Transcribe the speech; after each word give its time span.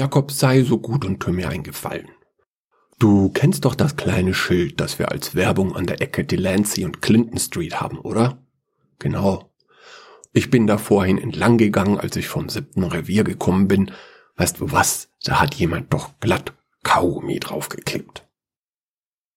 Jakob, 0.00 0.32
sei 0.32 0.62
so 0.62 0.78
gut 0.78 1.04
und 1.04 1.20
tu 1.20 1.30
mir 1.30 1.50
einen 1.50 1.62
Gefallen. 1.62 2.08
Du 2.98 3.28
kennst 3.28 3.66
doch 3.66 3.74
das 3.74 3.96
kleine 3.96 4.32
Schild, 4.32 4.80
das 4.80 4.98
wir 4.98 5.10
als 5.12 5.34
Werbung 5.34 5.76
an 5.76 5.84
der 5.84 6.00
Ecke 6.00 6.24
Delancey 6.24 6.86
und 6.86 7.02
Clinton 7.02 7.38
Street 7.38 7.82
haben, 7.82 7.98
oder? 7.98 8.38
Genau. 8.98 9.52
Ich 10.32 10.48
bin 10.48 10.66
da 10.66 10.78
vorhin 10.78 11.18
entlang 11.18 11.58
gegangen, 11.58 12.00
als 12.00 12.16
ich 12.16 12.28
vom 12.28 12.48
siebten 12.48 12.82
Revier 12.82 13.24
gekommen 13.24 13.68
bin. 13.68 13.90
Weißt 14.36 14.60
du 14.60 14.72
was? 14.72 15.10
Da 15.22 15.38
hat 15.38 15.56
jemand 15.56 15.92
doch 15.92 16.18
glatt 16.18 16.54
Kaugummi 16.82 17.38
draufgeklebt. 17.38 18.26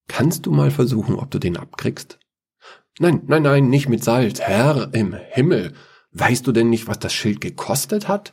Kannst 0.07 0.45
du 0.45 0.51
mal 0.51 0.71
versuchen, 0.71 1.15
ob 1.15 1.29
du 1.29 1.39
den 1.39 1.57
abkriegst? 1.57 2.19
Nein, 2.99 3.23
nein, 3.27 3.43
nein, 3.43 3.69
nicht 3.69 3.89
mit 3.89 4.01
Salz. 4.01 4.39
Herr 4.39 4.93
im 4.93 5.13
Himmel. 5.13 5.73
Weißt 6.13 6.47
du 6.47 6.53
denn 6.53 6.69
nicht, 6.69 6.87
was 6.87 6.99
das 6.99 7.13
Schild 7.13 7.41
gekostet 7.41 8.07
hat? 8.07 8.31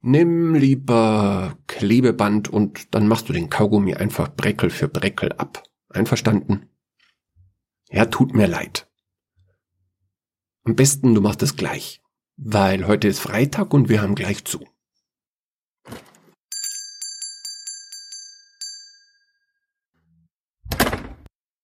Nimm 0.00 0.54
lieber 0.54 1.58
Klebeband 1.66 2.48
und 2.48 2.94
dann 2.94 3.08
machst 3.08 3.28
du 3.28 3.32
den 3.32 3.50
Kaugummi 3.50 3.94
einfach 3.94 4.28
Breckel 4.28 4.70
für 4.70 4.86
Breckel 4.86 5.32
ab. 5.32 5.64
Einverstanden? 5.88 6.68
Ja, 7.90 8.06
tut 8.06 8.32
mir 8.32 8.46
leid. 8.46 8.88
Am 10.64 10.76
besten 10.76 11.14
du 11.14 11.20
machst 11.20 11.42
es 11.42 11.56
gleich, 11.56 12.00
weil 12.36 12.86
heute 12.86 13.08
ist 13.08 13.18
Freitag 13.18 13.74
und 13.74 13.88
wir 13.88 14.00
haben 14.00 14.14
gleich 14.14 14.44
zu. 14.44 14.64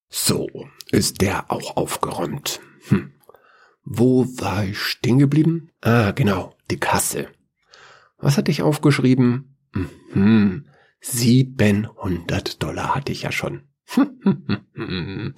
So, 0.09 0.49
ist 0.91 1.21
der 1.21 1.51
auch 1.51 1.77
aufgeräumt. 1.77 2.59
Hm. 2.87 3.13
Wo 3.83 4.25
war 4.39 4.65
ich 4.65 4.79
stehen 4.79 5.19
geblieben? 5.19 5.71
Ah, 5.81 6.11
genau, 6.11 6.57
die 6.71 6.79
Kasse. 6.79 7.29
Was 8.25 8.37
hatte 8.37 8.49
ich 8.49 8.63
aufgeschrieben? 8.63 9.55
Mhm. 10.15 10.65
700 10.99 12.63
Dollar 12.63 12.95
hatte 12.95 13.11
ich 13.11 13.21
ja 13.21 13.31
schon. 13.31 13.67
Dann 13.95 15.35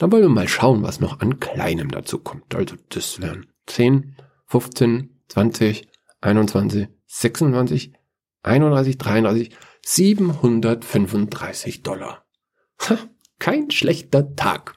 wollen 0.00 0.22
wir 0.22 0.28
mal 0.28 0.48
schauen, 0.48 0.82
was 0.82 0.98
noch 0.98 1.20
an 1.20 1.38
Kleinem 1.38 1.92
dazu 1.92 2.18
kommt. 2.18 2.56
Also 2.56 2.74
das 2.88 3.20
wären 3.20 3.46
10, 3.66 4.16
15, 4.46 5.20
20, 5.28 5.86
21, 6.20 6.88
26, 7.06 7.92
31, 8.42 8.98
33, 8.98 9.56
735 9.86 11.84
Dollar. 11.84 12.24
Kein 13.38 13.70
schlechter 13.70 14.34
Tag. 14.34 14.74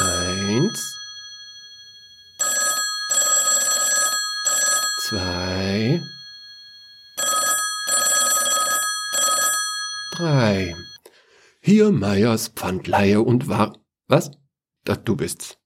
Eins, 0.00 0.98
zwei, 5.08 6.02
drei. 10.16 10.76
Hier 11.68 11.92
Meyers 11.92 12.48
Pfandleihe 12.48 13.20
und 13.20 13.46
war. 13.46 13.76
Was? 14.06 14.30
Ach, 14.88 14.96
du 14.96 15.16
bist's. 15.16 15.58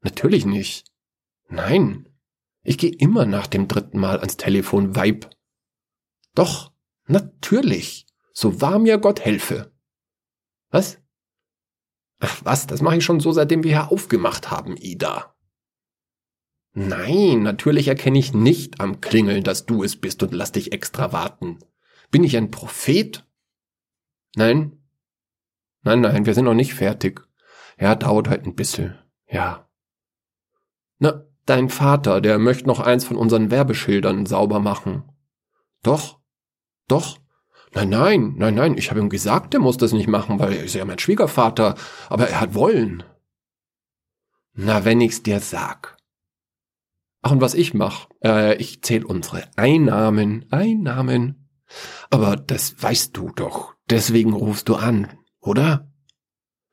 Natürlich 0.00 0.46
nicht. 0.46 0.90
Nein. 1.46 2.08
Ich 2.62 2.78
gehe 2.78 2.94
immer 2.94 3.26
nach 3.26 3.46
dem 3.46 3.68
dritten 3.68 3.98
Mal 3.98 4.16
ans 4.16 4.38
Telefon, 4.38 4.96
Weib. 4.96 5.28
Doch, 6.34 6.72
natürlich. 7.04 8.06
So 8.32 8.62
wahr 8.62 8.78
mir 8.78 8.96
Gott 8.96 9.20
helfe. 9.20 9.74
Was? 10.70 10.96
Ach 12.20 12.40
was, 12.42 12.66
das 12.66 12.80
mache 12.80 12.96
ich 12.96 13.04
schon 13.04 13.20
so, 13.20 13.30
seitdem 13.30 13.62
wir 13.62 13.72
hier 13.72 13.92
aufgemacht 13.92 14.50
haben, 14.50 14.78
Ida. 14.78 15.36
Nein, 16.72 17.42
natürlich 17.42 17.88
erkenne 17.88 18.18
ich 18.18 18.32
nicht 18.32 18.80
am 18.80 19.02
Klingeln, 19.02 19.44
dass 19.44 19.66
du 19.66 19.82
es 19.82 19.96
bist 19.96 20.22
und 20.22 20.32
lass 20.32 20.52
dich 20.52 20.72
extra 20.72 21.12
warten. 21.12 21.58
Bin 22.10 22.24
ich 22.24 22.38
ein 22.38 22.50
Prophet? 22.50 23.28
Nein? 24.34 24.79
Nein, 25.82 26.00
nein, 26.00 26.26
wir 26.26 26.34
sind 26.34 26.44
noch 26.44 26.54
nicht 26.54 26.74
fertig. 26.74 27.22
Ja, 27.78 27.94
dauert 27.94 28.28
halt 28.28 28.46
ein 28.46 28.54
bisschen. 28.54 28.98
Ja. 29.28 29.68
Na, 30.98 31.24
dein 31.46 31.70
Vater, 31.70 32.20
der 32.20 32.38
möchte 32.38 32.66
noch 32.66 32.80
eins 32.80 33.04
von 33.04 33.16
unseren 33.16 33.50
Werbeschildern 33.50 34.26
sauber 34.26 34.60
machen. 34.60 35.04
Doch? 35.82 36.20
Doch? 36.88 37.18
Nein, 37.72 37.88
nein, 37.88 38.34
nein, 38.36 38.54
nein, 38.54 38.76
ich 38.76 38.90
habe 38.90 39.00
ihm 39.00 39.08
gesagt, 39.08 39.54
er 39.54 39.60
muss 39.60 39.76
das 39.76 39.92
nicht 39.92 40.08
machen, 40.08 40.38
weil 40.38 40.52
er 40.52 40.64
ist 40.64 40.74
ja 40.74 40.84
mein 40.84 40.98
Schwiegervater, 40.98 41.76
aber 42.08 42.28
er 42.28 42.40
hat 42.40 42.54
wollen. 42.54 43.04
Na, 44.52 44.84
wenn 44.84 45.00
ich's 45.00 45.22
dir 45.22 45.40
sag. 45.40 45.96
Ach, 47.22 47.30
und 47.30 47.40
was 47.40 47.54
ich 47.54 47.74
mach? 47.74 48.08
Äh, 48.24 48.56
ich 48.56 48.82
zähl 48.82 49.04
unsere 49.04 49.44
Einnahmen, 49.56 50.46
Einnahmen. 50.50 51.48
Aber 52.10 52.36
das 52.36 52.82
weißt 52.82 53.16
du 53.16 53.30
doch. 53.30 53.74
Deswegen 53.88 54.32
rufst 54.32 54.68
du 54.68 54.74
an, 54.74 55.08
oder? 55.40 55.90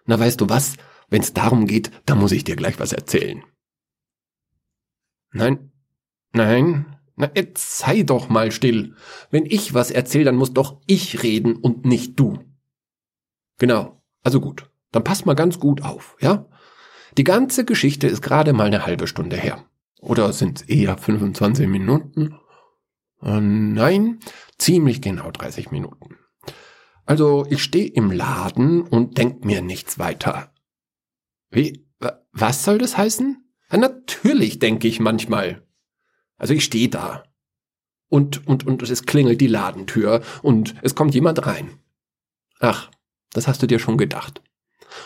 Na, 0.05 0.19
weißt 0.19 0.41
du 0.41 0.49
was? 0.49 0.77
Wenn's 1.09 1.33
darum 1.33 1.67
geht, 1.67 1.91
dann 2.05 2.19
muss 2.19 2.31
ich 2.31 2.43
dir 2.43 2.55
gleich 2.55 2.79
was 2.79 2.93
erzählen. 2.93 3.43
Nein, 5.31 5.71
nein, 6.33 6.97
na, 7.19 7.31
jetzt 7.33 7.79
sei 7.79 8.03
doch 8.03 8.29
mal 8.29 8.51
still. 8.51 8.95
Wenn 9.31 9.45
ich 9.45 9.73
was 9.73 9.89
erzähl, 9.89 10.23
dann 10.23 10.35
muss 10.35 10.53
doch 10.53 10.79
ich 10.85 11.23
reden 11.23 11.55
und 11.55 11.83
nicht 11.83 12.19
du. 12.19 12.39
Genau. 13.57 14.03
Also 14.23 14.39
gut. 14.39 14.69
Dann 14.91 15.03
pass 15.03 15.25
mal 15.25 15.33
ganz 15.33 15.59
gut 15.59 15.81
auf, 15.81 16.15
ja? 16.21 16.45
Die 17.17 17.23
ganze 17.23 17.65
Geschichte 17.65 18.07
ist 18.07 18.21
gerade 18.21 18.53
mal 18.53 18.67
eine 18.67 18.85
halbe 18.85 19.07
Stunde 19.07 19.35
her. 19.35 19.65
Oder 19.99 20.31
sind 20.31 20.61
es 20.61 20.67
eher 20.67 20.97
25 20.97 21.67
Minuten? 21.67 22.37
Äh, 23.23 23.41
nein, 23.41 24.19
ziemlich 24.59 25.01
genau 25.01 25.31
30 25.31 25.71
Minuten. 25.71 26.17
Also 27.07 27.45
ich 27.49 27.63
stehe 27.63 27.87
im 27.87 28.11
Laden 28.11 28.81
und 28.81 29.17
denk 29.17 29.45
mir 29.45 29.61
nichts 29.61 29.97
weiter. 29.97 30.53
Wie? 31.49 31.87
Was 32.31 32.63
soll 32.63 32.77
das 32.77 32.97
heißen? 32.97 33.43
Ja, 33.71 33.77
natürlich 33.77 34.59
denke 34.59 34.87
ich 34.87 34.99
manchmal. 34.99 35.65
Also 36.35 36.53
ich 36.53 36.63
stehe 36.63 36.89
da. 36.89 37.23
Und, 38.09 38.45
und, 38.45 38.67
und 38.67 38.83
es 38.83 39.03
klingelt 39.03 39.41
die 39.41 39.47
Ladentür 39.47 40.21
und 40.41 40.75
es 40.81 40.95
kommt 40.95 41.15
jemand 41.15 41.45
rein. 41.45 41.79
Ach, 42.59 42.91
das 43.31 43.47
hast 43.47 43.63
du 43.63 43.67
dir 43.67 43.79
schon 43.79 43.97
gedacht. 43.97 44.41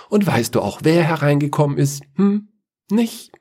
Und 0.10 0.26
weißt 0.26 0.56
du 0.56 0.62
auch, 0.62 0.82
wer 0.84 1.04
hereingekommen 1.04 1.78
ist? 1.78 2.04
Hm? 2.16 2.50
Nicht? 2.90 3.32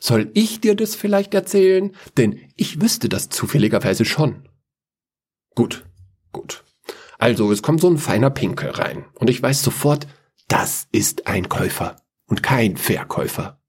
Soll 0.00 0.30
ich 0.34 0.60
dir 0.60 0.74
das 0.76 0.94
vielleicht 0.94 1.34
erzählen? 1.34 1.94
Denn 2.16 2.40
ich 2.56 2.80
wüsste 2.80 3.08
das 3.08 3.28
zufälligerweise 3.28 4.04
schon. 4.04 4.48
Gut, 5.54 5.84
gut. 6.32 6.63
Also, 7.24 7.50
es 7.50 7.62
kommt 7.62 7.80
so 7.80 7.88
ein 7.88 7.96
feiner 7.96 8.28
Pinkel 8.28 8.68
rein. 8.68 9.06
Und 9.14 9.30
ich 9.30 9.42
weiß 9.42 9.62
sofort, 9.62 10.06
das 10.46 10.88
ist 10.92 11.26
ein 11.26 11.48
Käufer 11.48 11.96
und 12.26 12.42
kein 12.42 12.76
Verkäufer. 12.76 13.62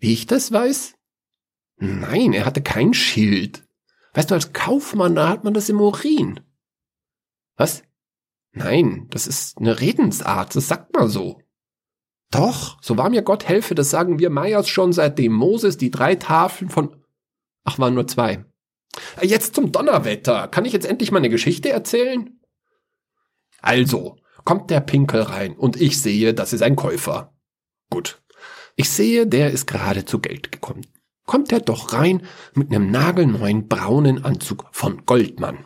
Wie 0.00 0.12
ich 0.12 0.26
das 0.26 0.52
weiß? 0.52 0.96
Nein, 1.78 2.34
er 2.34 2.44
hatte 2.44 2.60
kein 2.60 2.92
Schild. 2.92 3.66
Weißt 4.12 4.30
du, 4.30 4.34
als 4.34 4.52
Kaufmann, 4.52 5.14
da 5.14 5.30
hat 5.30 5.44
man 5.44 5.54
das 5.54 5.70
im 5.70 5.80
Urin. 5.80 6.40
Was? 7.56 7.84
Nein, 8.52 9.06
das 9.08 9.26
ist 9.26 9.56
eine 9.56 9.80
Redensart, 9.80 10.54
das 10.54 10.68
sagt 10.68 10.92
man 10.94 11.08
so. 11.08 11.40
Doch, 12.30 12.82
so 12.82 12.98
war 12.98 13.08
mir 13.08 13.22
Gott 13.22 13.48
helfe, 13.48 13.74
das 13.74 13.88
sagen 13.88 14.18
wir 14.18 14.28
Meyers 14.28 14.68
schon 14.68 14.92
seitdem 14.92 15.32
Moses 15.32 15.78
die 15.78 15.90
drei 15.90 16.16
Tafeln 16.16 16.68
von... 16.68 17.02
Ach, 17.64 17.78
waren 17.78 17.94
nur 17.94 18.08
zwei. 18.08 18.44
Jetzt 19.22 19.54
zum 19.54 19.72
Donnerwetter. 19.72 20.48
Kann 20.48 20.64
ich 20.64 20.72
jetzt 20.72 20.86
endlich 20.86 21.12
mal 21.12 21.18
eine 21.18 21.30
Geschichte 21.30 21.70
erzählen? 21.70 22.40
Also, 23.60 24.16
kommt 24.44 24.70
der 24.70 24.80
Pinkel 24.80 25.22
rein 25.22 25.56
und 25.56 25.80
ich 25.80 26.00
sehe, 26.00 26.34
das 26.34 26.52
ist 26.52 26.62
ein 26.62 26.76
Käufer. 26.76 27.34
Gut. 27.90 28.22
Ich 28.76 28.90
sehe, 28.90 29.26
der 29.26 29.50
ist 29.50 29.66
gerade 29.66 30.04
zu 30.04 30.20
Geld 30.20 30.50
gekommen 30.52 30.86
kommt 31.30 31.52
er 31.52 31.60
doch 31.60 31.92
rein 31.92 32.26
mit 32.54 32.70
nem 32.70 32.90
nagelneuen 32.90 33.68
braunen 33.68 34.24
Anzug 34.24 34.66
von 34.72 35.06
Goldmann. 35.06 35.64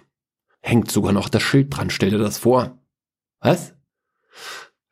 Hängt 0.61 0.91
sogar 0.91 1.15
noch 1.15 1.31
das 1.31 1.43
Schild 1.43 1.75
dran, 1.75 1.89
stell 1.89 2.11
dir 2.11 2.19
das 2.19 2.37
vor. 2.37 2.79
Was? 3.41 3.73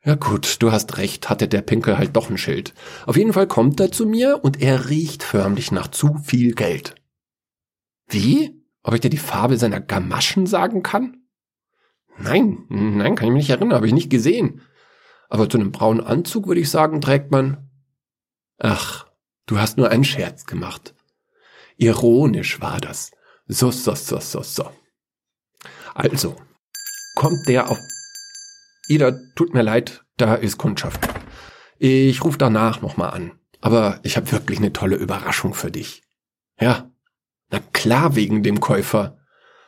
Ja 0.03 0.15
gut, 0.15 0.63
du 0.63 0.71
hast 0.71 0.97
recht, 0.97 1.29
hatte 1.29 1.47
der 1.47 1.61
Pinkel 1.61 1.99
halt 1.99 2.15
doch 2.15 2.31
ein 2.31 2.39
Schild. 2.39 2.73
Auf 3.05 3.17
jeden 3.17 3.33
Fall 3.33 3.45
kommt 3.45 3.79
er 3.79 3.91
zu 3.91 4.07
mir 4.07 4.43
und 4.43 4.63
er 4.63 4.89
riecht 4.89 5.21
förmlich 5.21 5.71
nach 5.71 5.89
zu 5.89 6.15
viel 6.23 6.55
Geld. 6.55 6.95
Wie? 8.07 8.61
Ob 8.83 8.93
ich 8.93 9.01
dir 9.01 9.09
die 9.09 9.17
Farbe 9.17 9.57
seiner 9.57 9.79
Gamaschen 9.79 10.45
sagen 10.45 10.83
kann? 10.83 11.17
Nein, 12.17 12.65
nein, 12.69 13.15
kann 13.15 13.27
ich 13.27 13.33
mich 13.33 13.47
nicht 13.47 13.49
erinnern, 13.49 13.75
habe 13.75 13.87
ich 13.87 13.93
nicht 13.93 14.09
gesehen. 14.09 14.61
Aber 15.29 15.49
zu 15.49 15.57
einem 15.57 15.71
braunen 15.71 16.05
Anzug 16.05 16.47
würde 16.47 16.61
ich 16.61 16.69
sagen, 16.69 17.01
trägt 17.01 17.31
man. 17.31 17.69
Ach, 18.59 19.07
Du 19.45 19.59
hast 19.59 19.77
nur 19.77 19.89
einen 19.89 20.05
Scherz 20.05 20.45
gemacht. 20.45 20.95
Ironisch 21.77 22.61
war 22.61 22.79
das. 22.79 23.11
So, 23.45 23.71
so, 23.71 23.93
so, 23.93 24.19
so, 24.19 24.41
so. 24.41 24.69
Also, 25.93 26.37
kommt 27.15 27.47
der 27.47 27.69
auf... 27.69 27.79
Ida, 28.87 29.11
tut 29.35 29.53
mir 29.53 29.63
leid, 29.63 30.05
da 30.17 30.35
ist 30.35 30.57
Kundschaft. 30.57 31.07
Ich 31.77 32.23
rufe 32.23 32.37
danach 32.37 32.81
nochmal 32.81 33.11
an. 33.11 33.39
Aber 33.59 33.99
ich 34.03 34.15
habe 34.17 34.31
wirklich 34.31 34.59
eine 34.59 34.73
tolle 34.73 34.95
Überraschung 34.95 35.53
für 35.53 35.71
dich. 35.71 36.03
Ja, 36.59 36.89
Na 37.49 37.59
klar 37.59 38.15
wegen 38.15 38.43
dem 38.43 38.59
Käufer. 38.59 39.17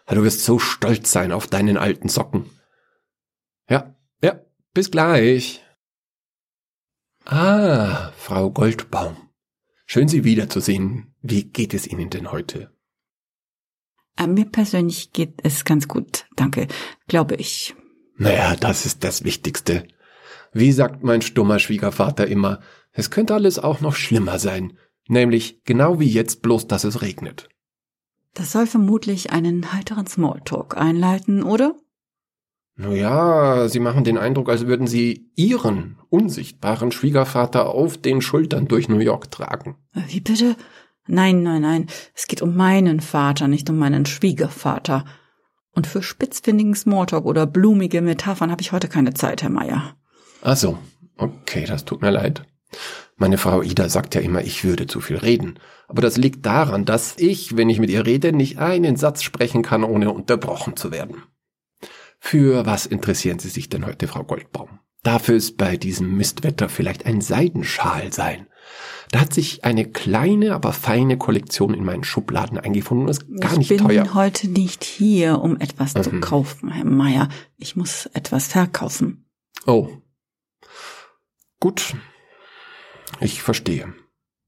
Du 0.07 0.23
wirst 0.23 0.43
so 0.43 0.59
stolz 0.59 1.11
sein 1.11 1.31
auf 1.31 1.47
deinen 1.47 1.77
alten 1.77 2.09
Socken. 2.09 2.49
Ja, 3.69 3.95
ja, 4.21 4.39
bis 4.73 4.91
gleich. 4.91 5.63
Ah, 7.25 8.11
Frau 8.17 8.51
Goldbaum. 8.51 9.17
Schön 9.87 10.07
Sie 10.07 10.23
wiederzusehen. 10.23 11.15
Wie 11.21 11.45
geht 11.45 11.73
es 11.73 11.87
Ihnen 11.87 12.09
denn 12.09 12.31
heute? 12.31 12.71
Äh, 14.17 14.27
mir 14.27 14.45
persönlich 14.45 15.11
geht 15.11 15.41
es 15.43 15.65
ganz 15.65 15.87
gut, 15.87 16.25
danke, 16.35 16.67
glaube 17.07 17.35
ich. 17.35 17.75
Naja, 18.17 18.55
das 18.55 18.85
ist 18.85 19.03
das 19.03 19.23
Wichtigste. 19.23 19.87
Wie 20.53 20.71
sagt 20.71 21.03
mein 21.03 21.21
stummer 21.21 21.59
Schwiegervater 21.59 22.27
immer, 22.27 22.61
es 22.91 23.11
könnte 23.11 23.33
alles 23.33 23.59
auch 23.59 23.81
noch 23.81 23.95
schlimmer 23.95 24.39
sein, 24.39 24.77
nämlich 25.07 25.63
genau 25.65 25.99
wie 25.99 26.09
jetzt 26.09 26.41
bloß, 26.41 26.67
dass 26.67 26.85
es 26.85 27.01
regnet. 27.01 27.49
Das 28.35 28.51
soll 28.51 28.67
vermutlich 28.67 29.31
einen 29.31 29.73
heiteren 29.73 30.05
Smalltalk 30.05 30.77
einleiten, 30.77 31.41
oder? 31.41 31.73
Naja, 32.75 33.69
Sie 33.69 33.79
machen 33.79 34.03
den 34.03 34.17
Eindruck, 34.17 34.49
als 34.49 34.67
würden 34.67 34.87
Sie 34.87 35.31
Ihren 35.35 35.97
unsichtbaren 36.09 36.91
Schwiegervater 36.91 37.69
auf 37.69 37.97
den 37.97 38.21
Schultern 38.21 38.67
durch 38.67 38.89
New 38.89 38.99
York 38.99 39.31
tragen. 39.31 39.77
Wie 40.09 40.19
bitte? 40.19 40.57
Nein, 41.07 41.43
nein, 41.43 41.61
nein. 41.61 41.87
Es 42.13 42.27
geht 42.27 42.41
um 42.41 42.55
meinen 42.55 42.99
Vater, 42.99 43.47
nicht 43.47 43.69
um 43.69 43.77
meinen 43.77 44.05
Schwiegervater. 44.05 45.05
Und 45.71 45.87
für 45.87 46.03
spitzfindigen 46.03 46.75
Smalltalk 46.75 47.25
oder 47.25 47.45
blumige 47.45 48.01
Metaphern 48.01 48.51
habe 48.51 48.61
ich 48.61 48.73
heute 48.73 48.89
keine 48.89 49.13
Zeit, 49.13 49.43
Herr 49.43 49.49
Meier. 49.49 49.95
Ach 50.41 50.57
so. 50.57 50.77
Okay, 51.17 51.63
das 51.65 51.85
tut 51.85 52.01
mir 52.01 52.11
leid. 52.11 52.45
Meine 53.17 53.37
Frau 53.37 53.61
Ida 53.61 53.87
sagt 53.87 54.15
ja 54.15 54.21
immer, 54.21 54.41
ich 54.41 54.63
würde 54.63 54.87
zu 54.87 54.99
viel 54.99 55.17
reden. 55.17 55.59
Aber 55.87 56.01
das 56.01 56.17
liegt 56.17 56.45
daran, 56.45 56.85
dass 56.85 57.15
ich, 57.17 57.55
wenn 57.55 57.69
ich 57.69 57.79
mit 57.79 57.89
ihr 57.89 58.05
rede, 58.05 58.33
nicht 58.33 58.57
einen 58.57 58.97
Satz 58.97 59.23
sprechen 59.23 59.61
kann, 59.61 59.83
ohne 59.83 60.11
unterbrochen 60.11 60.75
zu 60.75 60.91
werden. 60.91 61.23
Für 62.19 62.65
was 62.65 62.85
interessieren 62.85 63.39
Sie 63.39 63.49
sich 63.49 63.69
denn 63.69 63.85
heute, 63.85 64.07
Frau 64.07 64.23
Goldbaum? 64.23 64.79
Darf 65.03 65.29
es 65.29 65.55
bei 65.55 65.77
diesem 65.77 66.17
Mistwetter 66.17 66.67
vielleicht 66.67 67.05
ein 67.05 67.21
Seidenschal 67.21 68.11
sein? 68.11 68.47
Da 69.11 69.21
hat 69.21 69.33
sich 69.33 69.63
eine 69.63 69.85
kleine, 69.85 70.55
aber 70.55 70.73
feine 70.73 71.17
Kollektion 71.17 71.75
in 71.75 71.85
meinen 71.85 72.03
Schubladen 72.03 72.57
eingefunden 72.57 73.05
und 73.05 73.11
ist 73.11 73.25
gar 73.39 73.55
nicht 73.57 73.69
teuer. 73.69 73.91
Ich 73.91 74.01
bin 74.01 74.13
heute 74.15 74.47
nicht 74.47 74.83
hier, 74.83 75.39
um 75.39 75.59
etwas 75.59 75.93
mhm. 75.93 76.03
zu 76.03 76.19
kaufen, 76.19 76.71
Herr 76.71 76.85
Meier. 76.85 77.29
Ich 77.57 77.75
muss 77.75 78.07
etwas 78.07 78.47
verkaufen. 78.47 79.29
Oh. 79.67 79.89
Gut. 81.59 81.95
Ich 83.19 83.41
verstehe. 83.41 83.93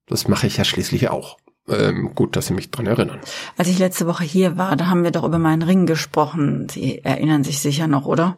Das 0.08 0.28
mache 0.28 0.48
ich 0.48 0.58
ja 0.58 0.64
schließlich 0.64 1.10
auch. 1.10 1.38
Ähm, 1.68 2.16
gut, 2.16 2.36
dass 2.36 2.48
Sie 2.48 2.54
mich 2.54 2.72
dran 2.72 2.86
erinnern. 2.86 3.20
Als 3.58 3.68
ich 3.68 3.78
letzte 3.78 4.08
Woche 4.08 4.24
hier 4.24 4.58
war, 4.58 4.76
da 4.78 4.88
haben 4.88 5.04
wir 5.04 5.12
doch 5.12 5.26
über 5.26 5.40
meinen 5.40 5.64
Ring 5.64 5.86
gesprochen. 5.86 6.70
Sie 6.70 7.04
erinnern 7.04 7.44
sich 7.44 7.60
sicher 7.60 7.88
noch, 7.88 8.06
oder? 8.06 8.38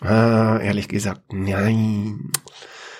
Ah, 0.00 0.58
ehrlich 0.58 0.88
gesagt, 0.88 1.32
nein. 1.32 2.30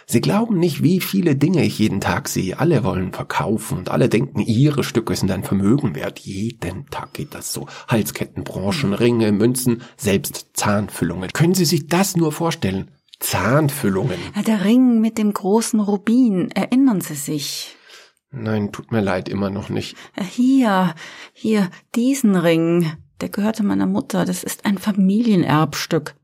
Sie 0.06 0.20
glauben 0.20 0.58
nicht, 0.58 0.82
wie 0.82 1.00
viele 1.00 1.34
Dinge 1.34 1.64
ich 1.64 1.78
jeden 1.78 2.00
Tag 2.00 2.28
sehe. 2.28 2.58
Alle 2.58 2.84
wollen 2.84 3.12
verkaufen 3.12 3.78
und 3.78 3.90
alle 3.90 4.08
denken, 4.08 4.40
ihre 4.40 4.84
Stücke 4.84 5.16
sind 5.16 5.30
ein 5.30 5.44
Vermögen 5.44 5.94
wert. 5.94 6.18
Jeden 6.18 6.86
Tag 6.90 7.14
geht 7.14 7.34
das 7.34 7.52
so. 7.52 7.66
Halsketten, 7.88 8.44
Branchen, 8.44 8.92
Ringe, 8.92 9.32
Münzen, 9.32 9.82
selbst 9.96 10.48
Zahnfüllungen. 10.54 11.30
Können 11.32 11.54
Sie 11.54 11.64
sich 11.64 11.86
das 11.86 12.16
nur 12.16 12.32
vorstellen? 12.32 12.90
Zahnfüllungen. 13.20 14.18
Ja, 14.34 14.42
der 14.42 14.64
Ring 14.64 15.00
mit 15.00 15.18
dem 15.18 15.32
großen 15.32 15.80
Rubin. 15.80 16.50
Erinnern 16.50 17.00
Sie 17.00 17.14
sich? 17.14 17.76
Nein, 18.30 18.72
tut 18.72 18.90
mir 18.90 19.00
leid, 19.00 19.28
immer 19.28 19.50
noch 19.50 19.68
nicht. 19.68 19.96
Äh, 20.16 20.24
hier, 20.24 20.94
hier, 21.32 21.70
diesen 21.94 22.36
Ring. 22.36 22.92
Der 23.20 23.28
gehörte 23.28 23.62
meiner 23.62 23.86
Mutter. 23.86 24.24
Das 24.24 24.42
ist 24.42 24.64
ein 24.64 24.78
Familienerbstück. 24.78 26.16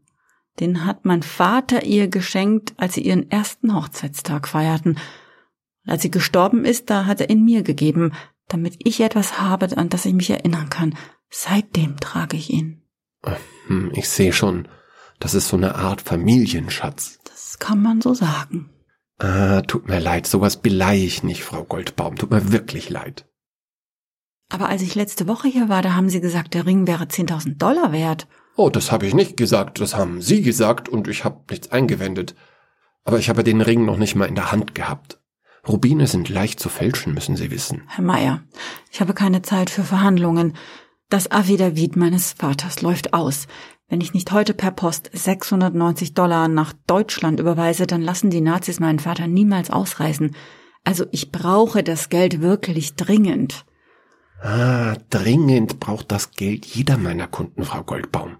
Den 0.58 0.84
hat 0.84 1.04
mein 1.04 1.22
Vater 1.22 1.84
ihr 1.84 2.08
geschenkt, 2.08 2.74
als 2.76 2.94
sie 2.94 3.02
ihren 3.02 3.30
ersten 3.30 3.74
Hochzeitstag 3.74 4.48
feierten. 4.48 4.98
Als 5.86 6.02
sie 6.02 6.10
gestorben 6.10 6.64
ist, 6.64 6.90
da 6.90 7.06
hat 7.06 7.20
er 7.20 7.30
ihn 7.30 7.44
mir 7.44 7.62
gegeben, 7.62 8.12
damit 8.48 8.76
ich 8.84 9.00
etwas 9.00 9.40
habe, 9.40 9.76
an 9.76 9.88
das 9.88 10.04
ich 10.04 10.12
mich 10.12 10.30
erinnern 10.30 10.68
kann. 10.68 10.96
Seitdem 11.30 11.98
trage 11.98 12.36
ich 12.36 12.50
ihn. 12.50 12.82
Hm, 13.66 13.92
ich 13.94 14.08
sehe 14.08 14.32
schon. 14.32 14.68
Das 15.20 15.34
ist 15.34 15.48
so 15.48 15.56
eine 15.56 15.76
Art 15.76 16.00
Familienschatz. 16.00 17.20
Das 17.24 17.58
kann 17.58 17.80
man 17.80 18.00
so 18.00 18.14
sagen. 18.14 18.70
Ah, 19.18 19.60
tut 19.60 19.86
mir 19.86 20.00
leid, 20.00 20.26
sowas 20.26 20.56
beleihe 20.56 21.04
ich 21.04 21.22
nicht, 21.22 21.44
Frau 21.44 21.62
Goldbaum. 21.62 22.16
Tut 22.16 22.30
mir 22.30 22.52
wirklich 22.52 22.88
leid. 22.88 23.26
Aber 24.48 24.68
als 24.68 24.82
ich 24.82 24.94
letzte 24.94 25.28
Woche 25.28 25.46
hier 25.46 25.68
war, 25.68 25.82
da 25.82 25.94
haben 25.94 26.08
Sie 26.08 26.20
gesagt, 26.20 26.54
der 26.54 26.66
Ring 26.66 26.86
wäre 26.86 27.04
10.000 27.04 27.58
Dollar 27.58 27.92
wert. 27.92 28.26
Oh, 28.56 28.70
das 28.70 28.90
habe 28.90 29.06
ich 29.06 29.14
nicht 29.14 29.36
gesagt, 29.36 29.80
das 29.80 29.94
haben 29.94 30.22
Sie 30.22 30.42
gesagt 30.42 30.88
und 30.88 31.06
ich 31.06 31.24
habe 31.24 31.44
nichts 31.50 31.70
eingewendet. 31.70 32.34
Aber 33.04 33.18
ich 33.18 33.28
habe 33.28 33.44
den 33.44 33.60
Ring 33.60 33.84
noch 33.84 33.98
nicht 33.98 34.16
mal 34.16 34.24
in 34.24 34.34
der 34.34 34.50
Hand 34.50 34.74
gehabt. 34.74 35.20
Rubine 35.68 36.06
sind 36.06 36.30
leicht 36.30 36.58
zu 36.58 36.70
fälschen, 36.70 37.12
müssen 37.14 37.36
Sie 37.36 37.50
wissen. 37.50 37.82
Herr 37.86 38.04
Meier, 38.04 38.42
ich 38.90 39.00
habe 39.00 39.12
keine 39.14 39.42
Zeit 39.42 39.68
für 39.70 39.84
Verhandlungen. 39.84 40.56
Das 41.10 41.30
Affidavit 41.30 41.96
meines 41.96 42.32
Vaters 42.32 42.82
läuft 42.82 43.12
aus. 43.12 43.46
Wenn 43.90 44.00
ich 44.00 44.14
nicht 44.14 44.30
heute 44.30 44.54
per 44.54 44.70
Post 44.70 45.10
690 45.12 46.14
Dollar 46.14 46.46
nach 46.46 46.72
Deutschland 46.86 47.40
überweise, 47.40 47.88
dann 47.88 48.02
lassen 48.02 48.30
die 48.30 48.40
Nazis 48.40 48.78
meinen 48.78 49.00
Vater 49.00 49.26
niemals 49.26 49.68
ausreisen. 49.68 50.36
Also 50.84 51.06
ich 51.10 51.32
brauche 51.32 51.82
das 51.82 52.08
Geld 52.08 52.40
wirklich 52.40 52.94
dringend. 52.94 53.66
Ah, 54.40 54.94
dringend 55.10 55.80
braucht 55.80 56.12
das 56.12 56.30
Geld 56.30 56.66
jeder 56.66 56.98
meiner 56.98 57.26
Kunden, 57.26 57.64
Frau 57.64 57.82
Goldbaum. 57.82 58.36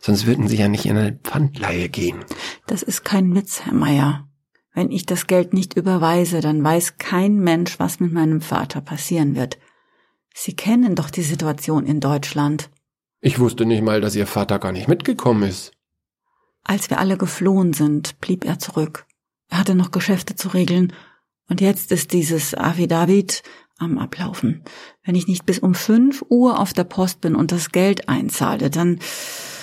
Sonst 0.00 0.26
würden 0.26 0.48
Sie 0.48 0.58
ja 0.58 0.68
nicht 0.68 0.84
in 0.84 0.98
eine 0.98 1.12
Pfandleihe 1.12 1.88
gehen. 1.88 2.18
Das 2.66 2.82
ist 2.82 3.02
kein 3.02 3.34
Witz, 3.34 3.62
Herr 3.64 3.72
Meier. 3.72 4.28
Wenn 4.74 4.90
ich 4.90 5.06
das 5.06 5.26
Geld 5.26 5.54
nicht 5.54 5.74
überweise, 5.74 6.42
dann 6.42 6.62
weiß 6.62 6.98
kein 6.98 7.38
Mensch, 7.38 7.80
was 7.80 8.00
mit 8.00 8.12
meinem 8.12 8.42
Vater 8.42 8.82
passieren 8.82 9.34
wird. 9.34 9.58
Sie 10.34 10.54
kennen 10.54 10.94
doch 10.94 11.08
die 11.08 11.22
Situation 11.22 11.86
in 11.86 12.00
Deutschland. 12.00 12.68
Ich 13.20 13.38
wusste 13.38 13.66
nicht 13.66 13.82
mal, 13.82 14.00
dass 14.00 14.16
Ihr 14.16 14.26
Vater 14.26 14.58
gar 14.58 14.72
nicht 14.72 14.88
mitgekommen 14.88 15.42
ist. 15.42 15.72
Als 16.64 16.90
wir 16.90 16.98
alle 16.98 17.16
geflohen 17.16 17.72
sind, 17.72 18.20
blieb 18.20 18.44
er 18.44 18.58
zurück. 18.58 19.06
Er 19.48 19.58
hatte 19.58 19.74
noch 19.74 19.90
Geschäfte 19.90 20.36
zu 20.36 20.48
regeln, 20.48 20.92
und 21.50 21.60
jetzt 21.60 21.90
ist 21.90 22.12
dieses 22.12 22.54
Affidavit 22.54 23.42
am 23.76 23.98
Ablaufen. 23.98 24.62
Wenn 25.04 25.16
ich 25.16 25.26
nicht 25.26 25.44
bis 25.46 25.58
um 25.58 25.74
fünf 25.74 26.22
Uhr 26.28 26.60
auf 26.60 26.72
der 26.72 26.84
Post 26.84 27.20
bin 27.20 27.34
und 27.34 27.50
das 27.50 27.72
Geld 27.72 28.08
einzahle, 28.08 28.70
dann. 28.70 29.00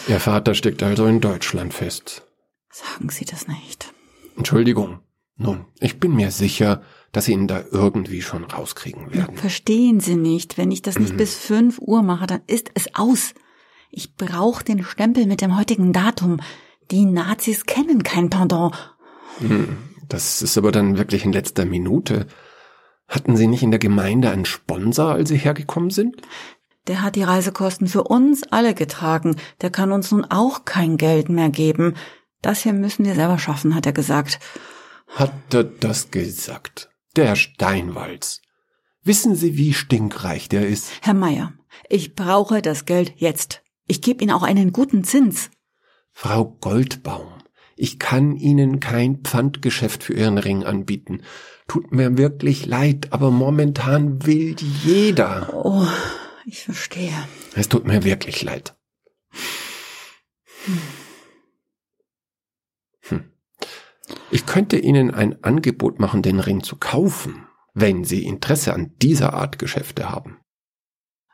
Ihr 0.07 0.19
Vater 0.19 0.53
steckt 0.53 0.83
also 0.83 1.05
in 1.05 1.21
Deutschland 1.21 1.73
fest. 1.73 2.27
Sagen 2.69 3.09
Sie 3.09 3.23
das 3.23 3.47
nicht. 3.47 3.93
Entschuldigung. 4.35 4.99
Nun, 5.37 5.65
ich 5.79 5.99
bin 5.99 6.13
mir 6.13 6.31
sicher, 6.31 6.81
dass 7.13 7.25
Sie 7.25 7.31
ihn 7.31 7.47
da 7.47 7.63
irgendwie 7.71 8.21
schon 8.21 8.43
rauskriegen 8.43 9.13
werden. 9.13 9.37
Verstehen 9.37 9.99
Sie 10.01 10.15
nicht, 10.15 10.57
wenn 10.57 10.71
ich 10.71 10.81
das 10.81 10.99
nicht 10.99 11.13
mhm. 11.13 11.17
bis 11.23 11.35
fünf 11.35 11.79
Uhr 11.79 12.03
mache, 12.03 12.27
dann 12.27 12.41
ist 12.47 12.71
es 12.73 12.93
aus. 12.95 13.33
Ich 13.89 14.15
brauche 14.15 14.63
den 14.63 14.83
Stempel 14.83 15.25
mit 15.25 15.41
dem 15.41 15.57
heutigen 15.57 15.93
Datum. 15.93 16.39
Die 16.91 17.05
Nazis 17.05 17.65
kennen 17.65 18.03
kein 18.03 18.29
Pendant. 18.29 18.73
Hm, 19.39 19.77
das 20.07 20.41
ist 20.41 20.57
aber 20.57 20.71
dann 20.71 20.97
wirklich 20.97 21.25
in 21.25 21.33
letzter 21.33 21.65
Minute. 21.65 22.27
Hatten 23.07 23.37
Sie 23.37 23.47
nicht 23.47 23.63
in 23.63 23.71
der 23.71 23.79
Gemeinde 23.79 24.29
einen 24.29 24.45
Sponsor, 24.45 25.13
als 25.13 25.29
Sie 25.29 25.37
hergekommen 25.37 25.89
sind? 25.89 26.17
Der 26.87 27.01
hat 27.01 27.15
die 27.15 27.23
Reisekosten 27.23 27.87
für 27.87 28.03
uns 28.03 28.43
alle 28.51 28.73
getragen. 28.73 29.35
Der 29.61 29.69
kann 29.69 29.91
uns 29.91 30.11
nun 30.11 30.25
auch 30.25 30.65
kein 30.65 30.97
Geld 30.97 31.29
mehr 31.29 31.49
geben. 31.49 31.95
Das 32.41 32.63
hier 32.63 32.73
müssen 32.73 33.05
wir 33.05 33.15
selber 33.15 33.39
schaffen, 33.39 33.75
hat 33.75 33.85
er 33.85 33.93
gesagt. 33.93 34.39
Hat 35.07 35.31
er 35.53 35.63
das 35.63 36.11
gesagt? 36.11 36.89
Der 37.15 37.35
Steinwalz. 37.35 38.41
Wissen 39.03 39.35
Sie, 39.35 39.57
wie 39.57 39.73
stinkreich 39.73 40.49
der 40.49 40.67
ist? 40.67 40.91
Herr 41.01 41.13
Meier, 41.13 41.53
ich 41.89 42.15
brauche 42.15 42.61
das 42.61 42.85
Geld 42.85 43.13
jetzt. 43.17 43.61
Ich 43.87 44.01
gebe 44.01 44.23
Ihnen 44.23 44.31
auch 44.31 44.43
einen 44.43 44.73
guten 44.73 45.03
Zins. 45.03 45.49
Frau 46.11 46.45
Goldbaum, 46.45 47.31
ich 47.75 47.99
kann 47.99 48.35
Ihnen 48.35 48.79
kein 48.79 49.17
Pfandgeschäft 49.17 50.03
für 50.03 50.13
Ihren 50.13 50.37
Ring 50.37 50.63
anbieten. 50.63 51.21
Tut 51.67 51.91
mir 51.91 52.17
wirklich 52.17 52.65
leid, 52.65 53.11
aber 53.11 53.31
momentan 53.31 54.25
will 54.25 54.55
jeder. 54.83 55.53
Oh, 55.53 55.87
ich 56.45 56.63
verstehe. 56.63 57.13
Es 57.55 57.69
tut 57.69 57.85
mir 57.85 58.03
wirklich 58.03 58.41
leid. 58.41 58.75
Hm. 60.65 60.79
Ich 64.29 64.45
könnte 64.45 64.77
Ihnen 64.77 65.13
ein 65.13 65.43
Angebot 65.43 65.99
machen, 65.99 66.21
den 66.21 66.39
Ring 66.39 66.61
zu 66.61 66.75
kaufen, 66.75 67.47
wenn 67.73 68.03
Sie 68.03 68.25
Interesse 68.25 68.73
an 68.73 68.93
dieser 69.01 69.33
Art 69.33 69.57
Geschäfte 69.59 70.09
haben. 70.09 70.39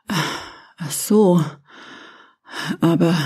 Ach 0.06 0.90
so. 0.90 1.42
Aber, 2.80 3.16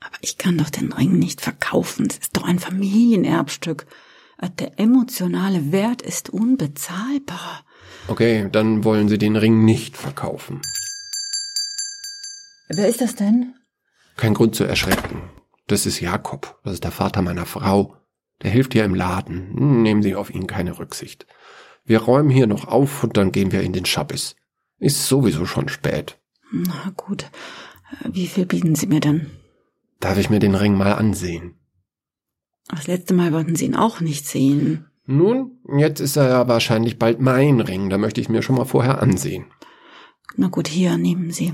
aber 0.00 0.16
ich 0.20 0.38
kann 0.38 0.58
doch 0.58 0.70
den 0.70 0.92
Ring 0.92 1.18
nicht 1.18 1.40
verkaufen. 1.40 2.06
Es 2.08 2.18
ist 2.18 2.36
doch 2.36 2.44
ein 2.44 2.58
Familienerbstück. 2.58 3.86
Der 4.58 4.78
emotionale 4.80 5.70
Wert 5.72 6.02
ist 6.02 6.30
unbezahlbar. 6.30 7.64
Okay, 8.08 8.48
dann 8.50 8.84
wollen 8.84 9.08
Sie 9.08 9.18
den 9.18 9.36
Ring 9.36 9.64
nicht 9.64 9.96
verkaufen. 9.96 10.62
Wer 12.68 12.88
ist 12.88 13.00
das 13.00 13.14
denn? 13.16 13.54
Kein 14.16 14.34
Grund 14.34 14.54
zu 14.54 14.64
erschrecken. 14.64 15.22
Das 15.66 15.86
ist 15.86 16.00
Jakob. 16.00 16.58
Das 16.64 16.74
ist 16.74 16.84
der 16.84 16.90
Vater 16.90 17.22
meiner 17.22 17.46
Frau. 17.46 17.96
Der 18.42 18.50
hilft 18.50 18.72
hier 18.72 18.84
im 18.84 18.94
Laden. 18.94 19.82
Nehmen 19.82 20.02
Sie 20.02 20.14
auf 20.14 20.30
ihn 20.30 20.46
keine 20.46 20.78
Rücksicht. 20.78 21.26
Wir 21.84 22.00
räumen 22.00 22.30
hier 22.30 22.46
noch 22.46 22.66
auf 22.66 23.04
und 23.04 23.16
dann 23.16 23.32
gehen 23.32 23.52
wir 23.52 23.62
in 23.62 23.72
den 23.72 23.84
Schabbis. 23.84 24.36
Ist 24.78 25.06
sowieso 25.06 25.44
schon 25.44 25.68
spät. 25.68 26.18
Na 26.50 26.92
gut. 26.96 27.30
Wie 28.12 28.26
viel 28.26 28.46
bieten 28.46 28.74
Sie 28.74 28.86
mir 28.86 29.00
denn? 29.00 29.26
Darf 30.00 30.18
ich 30.18 30.30
mir 30.30 30.38
den 30.38 30.54
Ring 30.54 30.74
mal 30.74 30.92
ansehen? 30.92 31.54
Das 32.68 32.86
letzte 32.86 33.14
Mal 33.14 33.32
wollten 33.32 33.56
Sie 33.56 33.66
ihn 33.66 33.76
auch 33.76 34.00
nicht 34.00 34.26
sehen. 34.26 34.86
Nun, 35.06 35.58
jetzt 35.76 36.00
ist 36.00 36.16
er 36.16 36.28
ja 36.28 36.48
wahrscheinlich 36.48 36.98
bald 36.98 37.20
mein 37.20 37.60
Ring. 37.60 37.90
Da 37.90 37.98
möchte 37.98 38.20
ich 38.20 38.28
mir 38.28 38.42
schon 38.42 38.56
mal 38.56 38.64
vorher 38.64 39.02
ansehen. 39.02 39.46
Na 40.36 40.48
gut, 40.48 40.68
hier, 40.68 40.96
nehmen 40.96 41.32
Sie. 41.32 41.52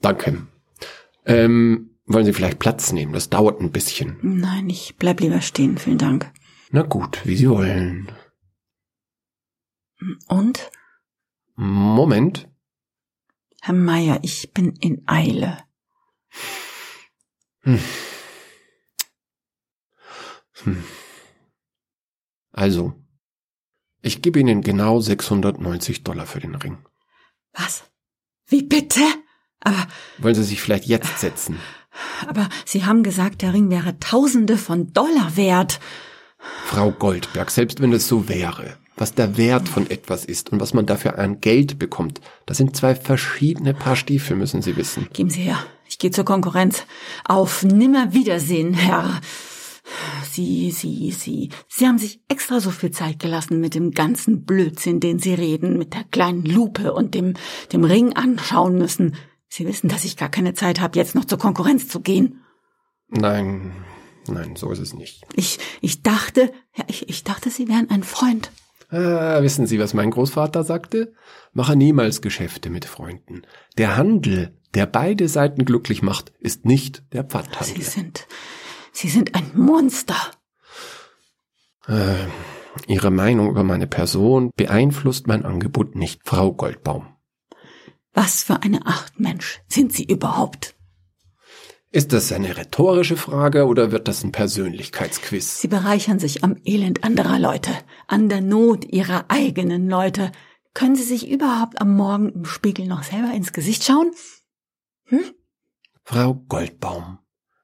Danke. 0.00 0.46
Ähm, 1.26 1.98
wollen 2.06 2.24
Sie 2.24 2.32
vielleicht 2.32 2.60
Platz 2.60 2.92
nehmen? 2.92 3.12
Das 3.12 3.30
dauert 3.30 3.60
ein 3.60 3.72
bisschen. 3.72 4.16
Nein, 4.22 4.70
ich 4.70 4.96
bleib 4.96 5.20
lieber 5.20 5.40
stehen, 5.40 5.76
vielen 5.76 5.98
Dank. 5.98 6.30
Na 6.70 6.82
gut, 6.82 7.20
wie 7.24 7.36
Sie 7.36 7.50
wollen. 7.50 8.12
Und? 10.28 10.70
Moment. 11.56 12.48
Herr 13.60 13.74
Meier, 13.74 14.20
ich 14.22 14.52
bin 14.54 14.76
in 14.76 15.02
Eile. 15.06 15.58
Hm. 17.62 17.80
Hm. 20.64 20.84
Also, 22.52 22.94
ich 24.02 24.22
gebe 24.22 24.40
Ihnen 24.40 24.62
genau 24.62 25.00
690 25.00 26.04
Dollar 26.04 26.26
für 26.26 26.40
den 26.40 26.54
Ring. 26.54 26.78
Was? 27.52 27.84
Wie 28.46 28.62
bitte? 28.62 29.00
Aber, 29.60 29.86
Wollen 30.18 30.34
Sie 30.34 30.44
sich 30.44 30.60
vielleicht 30.60 30.86
jetzt 30.86 31.18
setzen? 31.18 31.58
aber 32.26 32.48
Sie 32.64 32.84
haben 32.84 33.02
gesagt, 33.02 33.42
der 33.42 33.52
Ring 33.54 33.70
wäre 33.70 33.98
Tausende 33.98 34.56
von 34.56 34.92
Dollar 34.92 35.36
wert. 35.36 35.80
Frau 36.66 36.92
Goldberg, 36.92 37.50
selbst 37.50 37.80
wenn 37.80 37.92
es 37.92 38.06
so 38.08 38.28
wäre, 38.28 38.78
was 38.98 39.14
der 39.14 39.36
Wert 39.36 39.68
von 39.68 39.88
etwas 39.90 40.24
ist 40.24 40.50
und 40.50 40.60
was 40.60 40.74
man 40.74 40.86
dafür 40.86 41.18
an 41.18 41.40
Geld 41.40 41.78
bekommt, 41.78 42.20
das 42.46 42.56
sind 42.56 42.76
zwei 42.76 42.94
verschiedene 42.94 43.74
Paar 43.74 43.96
Stiefel, 43.96 44.36
müssen 44.36 44.62
Sie 44.62 44.76
wissen. 44.76 45.08
Geben 45.12 45.30
Sie 45.30 45.42
her. 45.42 45.58
Ich 45.88 45.98
gehe 45.98 46.10
zur 46.10 46.24
Konkurrenz. 46.24 46.84
Auf 47.24 47.62
Nimmerwiedersehen, 47.62 48.74
Herr. 48.74 49.20
Sie, 50.30 50.70
Sie, 50.70 51.10
Sie. 51.12 51.50
Sie 51.68 51.86
haben 51.86 51.98
sich 51.98 52.20
extra 52.28 52.60
so 52.60 52.70
viel 52.70 52.90
Zeit 52.90 53.18
gelassen 53.18 53.60
mit 53.60 53.74
dem 53.74 53.92
ganzen 53.92 54.44
Blödsinn, 54.44 55.00
den 55.00 55.18
Sie 55.18 55.34
reden, 55.34 55.78
mit 55.78 55.94
der 55.94 56.04
kleinen 56.04 56.44
Lupe 56.44 56.92
und 56.92 57.14
dem, 57.14 57.34
dem 57.72 57.84
Ring 57.84 58.12
anschauen 58.12 58.76
müssen. 58.76 59.16
Sie 59.48 59.66
wissen, 59.66 59.88
dass 59.88 60.04
ich 60.04 60.16
gar 60.16 60.28
keine 60.28 60.52
Zeit 60.52 60.80
habe, 60.80 60.98
jetzt 60.98 61.14
noch 61.14 61.24
zur 61.24 61.38
Konkurrenz 61.38 61.88
zu 61.88 62.00
gehen. 62.00 62.42
Nein, 63.08 63.72
nein, 64.28 64.56
so 64.56 64.70
ist 64.70 64.78
es 64.78 64.92
nicht. 64.92 65.22
Ich, 65.34 65.58
ich 65.80 66.02
dachte, 66.02 66.52
ja, 66.76 66.84
ich, 66.86 67.08
ich 67.08 67.24
dachte, 67.24 67.48
Sie 67.48 67.68
wären 67.68 67.88
ein 67.88 68.02
Freund. 68.02 68.50
Ah, 68.90 69.42
wissen 69.42 69.66
Sie, 69.66 69.78
was 69.78 69.92
mein 69.92 70.10
Großvater 70.10 70.64
sagte? 70.64 71.12
Mache 71.52 71.76
niemals 71.76 72.22
Geschäfte 72.22 72.70
mit 72.70 72.86
Freunden. 72.86 73.42
Der 73.76 73.96
Handel, 73.96 74.56
der 74.74 74.86
beide 74.86 75.28
Seiten 75.28 75.64
glücklich 75.66 76.02
macht, 76.02 76.32
ist 76.40 76.64
nicht 76.64 77.02
der 77.12 77.22
Sie 77.24 77.28
Pfandhandel. 77.28 77.82
sind, 77.82 78.26
Sie 78.92 79.08
sind 79.08 79.34
ein 79.34 79.50
Monster. 79.54 80.16
Äh, 81.86 82.26
Ihre 82.86 83.10
Meinung 83.10 83.50
über 83.50 83.64
meine 83.64 83.86
Person 83.86 84.50
beeinflusst 84.56 85.26
mein 85.26 85.44
Angebot 85.44 85.94
nicht, 85.94 86.22
Frau 86.24 86.52
Goldbaum. 86.52 87.06
Was 88.14 88.42
für 88.42 88.62
eine 88.62 88.86
Acht, 88.86 89.20
Mensch, 89.20 89.60
sind 89.68 89.92
Sie 89.92 90.04
überhaupt? 90.04 90.74
Ist 91.90 92.12
das 92.12 92.32
eine 92.32 92.54
rhetorische 92.54 93.16
Frage 93.16 93.66
oder 93.66 93.92
wird 93.92 94.08
das 94.08 94.22
ein 94.22 94.30
Persönlichkeitsquiz? 94.30 95.60
Sie 95.60 95.68
bereichern 95.68 96.18
sich 96.18 96.44
am 96.44 96.56
Elend 96.64 97.02
anderer 97.02 97.38
Leute, 97.38 97.70
an 98.06 98.28
der 98.28 98.42
Not 98.42 98.84
ihrer 98.84 99.24
eigenen 99.28 99.88
Leute. 99.88 100.30
Können 100.74 100.96
Sie 100.96 101.02
sich 101.02 101.30
überhaupt 101.30 101.80
am 101.80 101.96
Morgen 101.96 102.28
im 102.28 102.44
Spiegel 102.44 102.86
noch 102.86 103.04
selber 103.04 103.32
ins 103.32 103.54
Gesicht 103.54 103.84
schauen? 103.84 104.10
Frau 106.04 106.34
Goldbaum, 106.34 107.20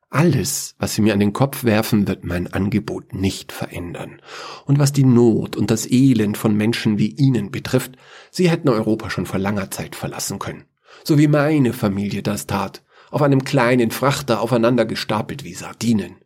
alles, 0.09 0.75
was 0.78 0.95
Sie 0.95 1.02
mir 1.02 1.12
an 1.12 1.21
den 1.21 1.35
Kopf 1.35 1.64
werfen, 1.64 2.09
wird 2.09 2.25
mein 2.25 2.50
Angebot 2.50 3.12
nicht 3.12 3.52
verändern. 3.52 4.23
Und 4.64 4.78
was 4.78 4.93
die 4.93 5.04
Not 5.04 5.54
und 5.54 5.71
das 5.71 5.90
Elend 5.90 6.38
von 6.38 6.57
Menschen 6.57 6.99
wie 6.99 7.11
Ihnen 7.11 7.50
betrifft, 7.50 7.97
Sie 8.31 8.49
hätten 8.49 8.71
Europa 8.71 9.11
schon 9.11 9.26
vor 9.26 9.38
langer 9.38 9.71
Zeit 9.71 9.95
verlassen 9.95 10.38
können. 10.38 10.64
So 11.02 11.19
wie 11.19 11.28
meine 11.28 11.75
Familie 11.75 12.23
das 12.23 12.47
tat, 12.47 12.85
auf 13.14 13.23
einem 13.23 13.44
kleinen 13.44 13.92
Frachter 13.92 14.40
aufeinander 14.40 14.85
gestapelt 14.87 15.44
wie 15.44 15.54
Sardinen. 15.54 16.16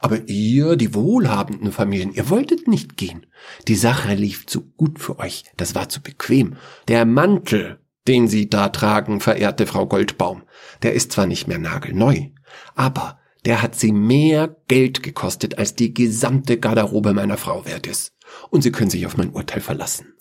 Aber 0.00 0.28
ihr, 0.28 0.76
die 0.76 0.94
wohlhabenden 0.94 1.72
Familien, 1.72 2.14
ihr 2.14 2.30
wolltet 2.30 2.68
nicht 2.68 2.96
gehen. 2.96 3.26
Die 3.66 3.74
Sache 3.74 4.14
lief 4.14 4.46
zu 4.46 4.70
gut 4.76 5.00
für 5.00 5.18
euch, 5.18 5.44
das 5.56 5.74
war 5.74 5.88
zu 5.88 6.00
bequem. 6.00 6.56
Der 6.86 7.04
Mantel, 7.04 7.80
den 8.06 8.28
Sie 8.28 8.48
da 8.48 8.68
tragen, 8.68 9.20
verehrte 9.20 9.66
Frau 9.66 9.86
Goldbaum, 9.86 10.44
der 10.82 10.94
ist 10.94 11.10
zwar 11.10 11.26
nicht 11.26 11.48
mehr 11.48 11.58
nagelneu, 11.58 12.28
aber 12.76 13.18
der 13.44 13.60
hat 13.60 13.74
Sie 13.74 13.90
mehr 13.90 14.56
Geld 14.68 15.02
gekostet, 15.02 15.58
als 15.58 15.74
die 15.74 15.92
gesamte 15.92 16.56
Garderobe 16.58 17.14
meiner 17.14 17.36
Frau 17.36 17.66
wert 17.66 17.88
ist. 17.88 18.12
Und 18.50 18.62
Sie 18.62 18.70
können 18.70 18.90
sich 18.90 19.06
auf 19.06 19.16
mein 19.16 19.30
Urteil 19.30 19.60
verlassen. 19.60 20.14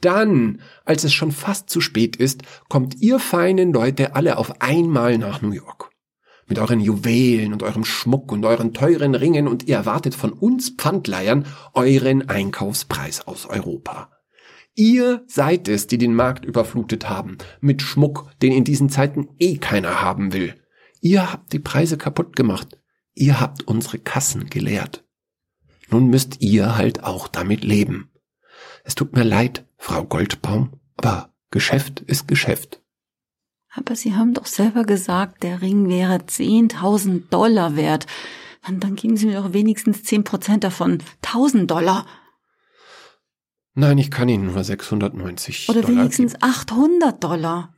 Dann, 0.00 0.60
als 0.84 1.04
es 1.04 1.12
schon 1.12 1.32
fast 1.32 1.70
zu 1.70 1.80
spät 1.80 2.16
ist, 2.16 2.42
kommt 2.68 3.00
ihr 3.00 3.18
feinen 3.18 3.72
Leute 3.72 4.14
alle 4.14 4.38
auf 4.38 4.60
einmal 4.60 5.18
nach 5.18 5.42
New 5.42 5.50
York. 5.50 5.90
Mit 6.46 6.58
euren 6.58 6.78
Juwelen 6.78 7.52
und 7.52 7.64
eurem 7.64 7.84
Schmuck 7.84 8.30
und 8.30 8.44
euren 8.44 8.72
teuren 8.72 9.16
Ringen 9.16 9.48
und 9.48 9.66
ihr 9.66 9.76
erwartet 9.76 10.14
von 10.14 10.32
uns 10.32 10.70
Pfandleiern 10.70 11.46
euren 11.74 12.28
Einkaufspreis 12.28 13.26
aus 13.26 13.46
Europa. 13.46 14.10
Ihr 14.74 15.24
seid 15.26 15.68
es, 15.68 15.86
die 15.86 15.98
den 15.98 16.14
Markt 16.14 16.44
überflutet 16.44 17.08
haben, 17.08 17.38
mit 17.60 17.82
Schmuck, 17.82 18.30
den 18.42 18.52
in 18.52 18.62
diesen 18.62 18.90
Zeiten 18.90 19.28
eh 19.38 19.56
keiner 19.56 20.02
haben 20.02 20.32
will. 20.34 20.54
Ihr 21.00 21.32
habt 21.32 21.52
die 21.52 21.58
Preise 21.58 21.96
kaputt 21.96 22.36
gemacht. 22.36 22.78
Ihr 23.14 23.40
habt 23.40 23.66
unsere 23.66 23.98
Kassen 23.98 24.50
geleert. 24.50 25.04
Nun 25.90 26.08
müsst 26.08 26.42
ihr 26.42 26.76
halt 26.76 27.04
auch 27.04 27.26
damit 27.26 27.64
leben. 27.64 28.10
Es 28.86 28.94
tut 28.94 29.16
mir 29.16 29.24
leid, 29.24 29.66
Frau 29.78 30.04
Goldbaum, 30.04 30.78
aber 30.96 31.34
Geschäft 31.50 32.00
ist 32.02 32.28
Geschäft. 32.28 32.80
Aber 33.74 33.96
Sie 33.96 34.14
haben 34.14 34.32
doch 34.32 34.46
selber 34.46 34.84
gesagt, 34.84 35.42
der 35.42 35.60
Ring 35.60 35.88
wäre 35.88 36.18
10.000 36.18 37.28
Dollar 37.28 37.74
wert. 37.74 38.06
Dann, 38.64 38.78
dann 38.78 38.94
geben 38.94 39.16
Sie 39.16 39.26
mir 39.26 39.42
doch 39.42 39.52
wenigstens 39.52 40.04
10 40.04 40.22
Prozent 40.22 40.62
davon. 40.62 41.02
1.000 41.24 41.66
Dollar. 41.66 42.06
Nein, 43.74 43.98
ich 43.98 44.12
kann 44.12 44.28
Ihnen 44.28 44.46
nur 44.46 44.62
690 44.62 45.68
Oder 45.68 45.82
Dollar 45.82 45.96
wenigstens 45.96 46.34
geben. 46.34 46.44
800 46.44 47.24
Dollar. 47.24 47.74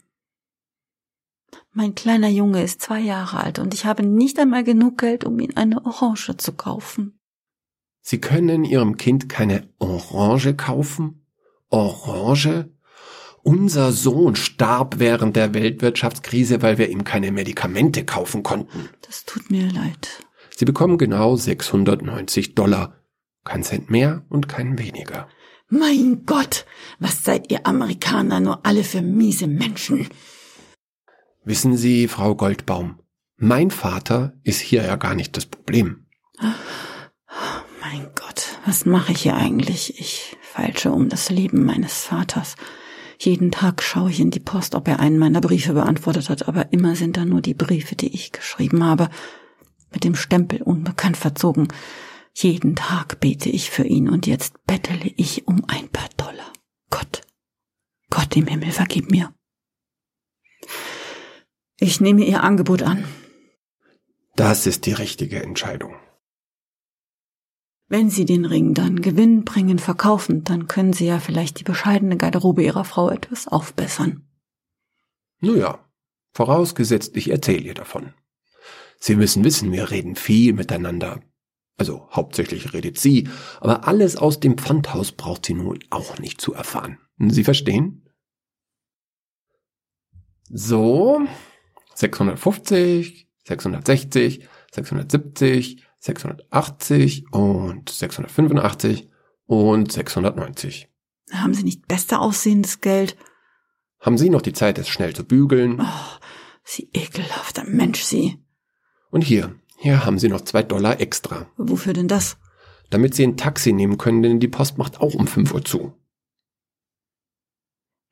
Mein 1.73 1.95
kleiner 1.95 2.29
Junge 2.29 2.63
ist 2.63 2.83
zwei 2.83 3.01
Jahre 3.01 3.39
alt 3.39 3.59
und 3.59 3.73
ich 3.73 3.87
habe 3.87 4.05
nicht 4.05 4.39
einmal 4.39 4.63
genug 4.63 4.99
Geld, 4.99 5.25
um 5.25 5.41
ihm 5.41 5.53
eine 5.55 5.87
Orange 5.87 6.37
zu 6.37 6.53
kaufen. 6.53 7.18
Sie 8.11 8.23
können 8.23 8.65
Ihrem 8.65 8.97
Kind 8.97 9.29
keine 9.29 9.69
Orange 9.77 10.55
kaufen? 10.55 11.27
Orange? 11.69 12.71
Unser 13.43 13.93
Sohn 13.93 14.35
starb 14.35 14.99
während 14.99 15.37
der 15.37 15.53
Weltwirtschaftskrise, 15.53 16.63
weil 16.63 16.79
wir 16.79 16.89
ihm 16.89 17.05
keine 17.05 17.33
Medikamente 17.33 18.07
kaufen 18.07 18.43
konnten. 18.43 18.89
Das 19.03 19.27
tut 19.27 19.51
mir 19.51 19.71
leid. 19.71 20.25
Sie 20.57 20.65
bekommen 20.65 20.97
genau 20.97 21.37
690 21.37 22.55
Dollar. 22.55 22.95
Kein 23.45 23.63
Cent 23.63 23.91
mehr 23.91 24.25
und 24.31 24.49
kein 24.49 24.79
weniger. 24.79 25.29
Mein 25.69 26.25
Gott, 26.25 26.65
was 26.99 27.25
seid 27.25 27.53
ihr 27.53 27.67
Amerikaner 27.67 28.41
nur 28.41 28.65
alle 28.65 28.85
für 28.85 29.03
miese 29.03 29.49
Menschen? 29.49 30.09
Wissen 31.45 31.77
Sie, 31.77 32.09
Frau 32.09 32.35
Goldbaum, 32.35 33.01
mein 33.37 33.71
Vater 33.71 34.33
ist 34.45 34.61
hier 34.61 34.83
ja 34.83 34.97
gar 34.97 35.15
nicht 35.15 35.37
das 35.37 35.45
Problem. 35.45 36.07
Mein 37.91 38.11
Gott, 38.15 38.59
was 38.67 38.85
mache 38.85 39.13
ich 39.13 39.23
hier 39.23 39.35
eigentlich? 39.35 39.99
Ich 39.99 40.37
feilsche 40.43 40.93
um 40.93 41.09
das 41.09 41.31
Leben 41.31 41.65
meines 41.65 42.03
Vaters. 42.03 42.55
Jeden 43.19 43.51
Tag 43.51 43.83
schaue 43.83 44.11
ich 44.11 44.21
in 44.21 44.31
die 44.31 44.41
Post, 44.41 44.75
ob 44.75 44.89
er 44.89 45.01
einen 45.01 45.17
meiner 45.17 45.41
Briefe 45.41 45.73
beantwortet 45.73 46.29
hat, 46.29 46.49
aber 46.49 46.71
immer 46.71 46.97
sind 46.97 47.17
da 47.17 47.25
nur 47.25 47.41
die 47.41 47.55
Briefe, 47.55 47.97
die 47.97 48.15
ich 48.15 48.33
geschrieben 48.33 48.85
habe, 48.85 49.09
mit 49.91 50.05
dem 50.05 50.15
Stempel 50.15 50.61
unbekannt 50.61 51.17
verzogen. 51.17 51.69
Jeden 52.35 52.77
Tag 52.77 53.21
bete 53.21 53.49
ich 53.49 53.71
für 53.71 53.85
ihn 53.85 54.11
und 54.11 54.27
jetzt 54.27 54.67
bettele 54.67 55.11
ich 55.17 55.49
um 55.49 55.65
ein 55.67 55.89
paar 55.89 56.11
Dollar. 56.19 56.53
Gott, 56.91 57.23
Gott 58.11 58.37
im 58.37 58.49
Himmel, 58.49 58.71
vergib 58.71 59.11
mir. 59.11 59.33
Ich 61.79 62.03
nehme 62.03 62.27
Ihr 62.27 62.43
Angebot 62.43 62.83
an. 62.83 63.05
Das 64.37 64.67
ist 64.67 64.85
die 64.85 64.93
richtige 64.93 65.43
Entscheidung. 65.43 65.95
Wenn 67.89 68.11
Sie 68.11 68.25
den 68.25 68.45
Ring 68.45 68.75
dann 68.75 69.01
gewinnbringend 69.01 69.81
verkaufen, 69.81 70.45
dann 70.45 70.69
können 70.69 70.93
Sie 70.93 71.07
ja 71.07 71.19
vielleicht 71.21 71.61
die 71.61 71.65
bescheidene 71.65 72.17
Garderobe 72.17 72.63
Ihrer 72.63 72.85
Frau 72.85 73.11
etwas 73.11 73.49
aufbessern. 73.49 74.29
Nun 75.41 75.59
ja, 75.59 75.89
Vorausgesetzt, 76.39 77.17
ich 77.17 77.31
erzähle 77.31 77.65
ihr 77.65 77.75
davon. 77.75 78.15
Sie 79.01 79.17
müssen 79.17 79.43
wissen, 79.43 79.73
wir 79.73 79.91
reden 79.91 80.15
viel 80.15 80.53
miteinander. 80.53 81.21
Also 81.77 82.09
hauptsächlich 82.13 82.73
redet 82.73 82.97
sie, 82.97 83.29
aber 83.61 83.89
alles 83.89 84.17
aus 84.17 84.39
dem 84.39 84.57
Pfandhaus 84.57 85.11
braucht 85.11 85.47
sie 85.47 85.55
nun 85.55 85.81
auch 85.91 86.21
nicht 86.21 86.41
zu 86.41 86.55
erfahren. 86.55 86.99
Sie 87.19 87.43
verstehen? 87.43 88.09
So, 90.49 91.23
650, 91.95 93.29
660, 93.45 94.49
670, 94.71 95.88
680 96.01 97.33
und 97.33 97.89
685 97.89 99.09
und 99.47 99.93
690. 99.93 100.89
Haben 101.33 101.55
Sie 101.55 101.65
nicht 101.65 101.87
besser 101.89 102.21
aussehendes 102.21 102.81
Geld? 102.81 103.17
Haben 104.01 104.19
Sie 104.19 104.31
noch 104.31 104.43
die 104.43 104.53
Zeit, 104.53 104.79
es 104.79 104.89
schnell 104.89 105.15
zu 105.15 105.25
bügeln? 105.25 105.81
Oh, 105.81 106.19
Sie 106.65 106.89
ekelhafter 106.93 107.65
Mensch, 107.65 108.03
Sie. 108.03 108.39
Und 109.11 109.23
hier, 109.23 109.55
hier 109.79 110.05
haben 110.05 110.19
Sie 110.19 110.29
noch 110.29 110.43
zwei 110.43 110.63
Dollar 110.63 111.01
extra. 111.01 111.47
Wofür 111.57 111.93
denn 111.93 112.09
das? 112.09 112.39
Damit 112.91 113.15
Sie 113.15 113.25
ein 113.25 113.37
Taxi 113.37 113.73
nehmen 113.73 113.99
können, 113.99 114.23
denn 114.23 114.41
die 114.41 114.49
Post 114.49 114.79
macht 114.79 115.01
auch 115.01 115.15
um 115.15 115.27
fünf 115.27 115.53
Uhr 115.53 115.65
zu. 115.65 115.95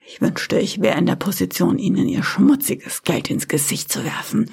Ich 0.00 0.20
wünschte, 0.20 0.58
ich 0.58 0.80
wäre 0.80 0.98
in 0.98 1.06
der 1.06 1.16
Position, 1.16 1.78
Ihnen 1.78 2.08
Ihr 2.08 2.22
schmutziges 2.22 3.02
Geld 3.02 3.28
ins 3.30 3.48
Gesicht 3.48 3.90
zu 3.90 4.04
werfen. 4.04 4.50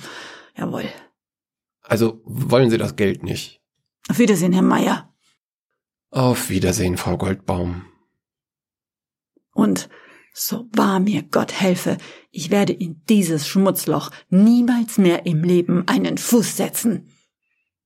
Jawohl. 0.58 0.86
Also 1.84 2.22
wollen 2.26 2.70
Sie 2.70 2.78
das 2.78 2.96
Geld 2.96 3.24
nicht? 3.24 3.62
Auf 4.10 4.20
Wiedersehen, 4.20 4.54
Herr 4.54 4.62
Meier. 4.62 5.14
Auf 6.10 6.50
Wiedersehen, 6.50 6.98
Frau 6.98 7.18
Goldbaum. 7.18 7.86
Und 9.54 9.90
so 10.34 10.68
wahr 10.74 11.00
mir 11.00 11.24
Gott 11.24 11.54
helfe, 11.54 11.98
ich 12.32 12.50
werde 12.50 12.74
in 12.74 13.02
dieses 13.08 13.48
Schmutzloch 13.48 14.10
niemals 14.30 14.98
mehr 14.98 15.26
im 15.26 15.44
Leben 15.44 15.88
einen 15.88 16.18
Fuß 16.18 16.58
setzen. 16.58 17.10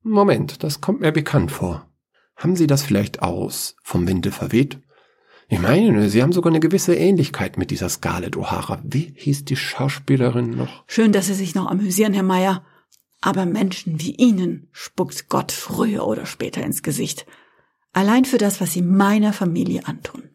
Moment, 0.01 0.63
das 0.63 0.79
kommt 0.79 1.01
mir 1.01 1.11
bekannt 1.11 1.51
vor. 1.51 1.89
Haben 2.37 2.55
Sie 2.55 2.67
das 2.67 2.83
vielleicht 2.83 3.21
aus 3.21 3.75
vom 3.83 4.07
Winde 4.07 4.31
verweht? 4.31 4.79
Ich 5.49 5.59
meine, 5.59 6.09
Sie 6.09 6.21
haben 6.21 6.31
sogar 6.31 6.51
eine 6.51 6.59
gewisse 6.59 6.95
Ähnlichkeit 6.95 7.57
mit 7.57 7.71
dieser 7.71 7.89
Scarlett 7.89 8.35
O'Hara. 8.35 8.79
Wie 8.83 9.13
hieß 9.15 9.45
die 9.45 9.55
Schauspielerin 9.55 10.51
noch? 10.51 10.83
Schön, 10.87 11.11
dass 11.11 11.27
Sie 11.27 11.33
sich 11.33 11.55
noch 11.55 11.67
amüsieren, 11.67 12.13
Herr 12.13 12.23
Meier. 12.23 12.65
Aber 13.27 13.45
Menschen 13.45 13.99
wie 13.99 14.15
Ihnen 14.15 14.69
spuckt 14.71 15.27
Gott 15.27 15.51
früher 15.51 16.07
oder 16.07 16.25
später 16.25 16.63
ins 16.63 16.81
Gesicht. 16.81 17.25
Allein 17.91 18.23
für 18.23 18.37
das, 18.37 18.61
was 18.61 18.71
Sie 18.71 18.81
meiner 18.81 19.33
Familie 19.33 19.85
antun. 19.85 20.29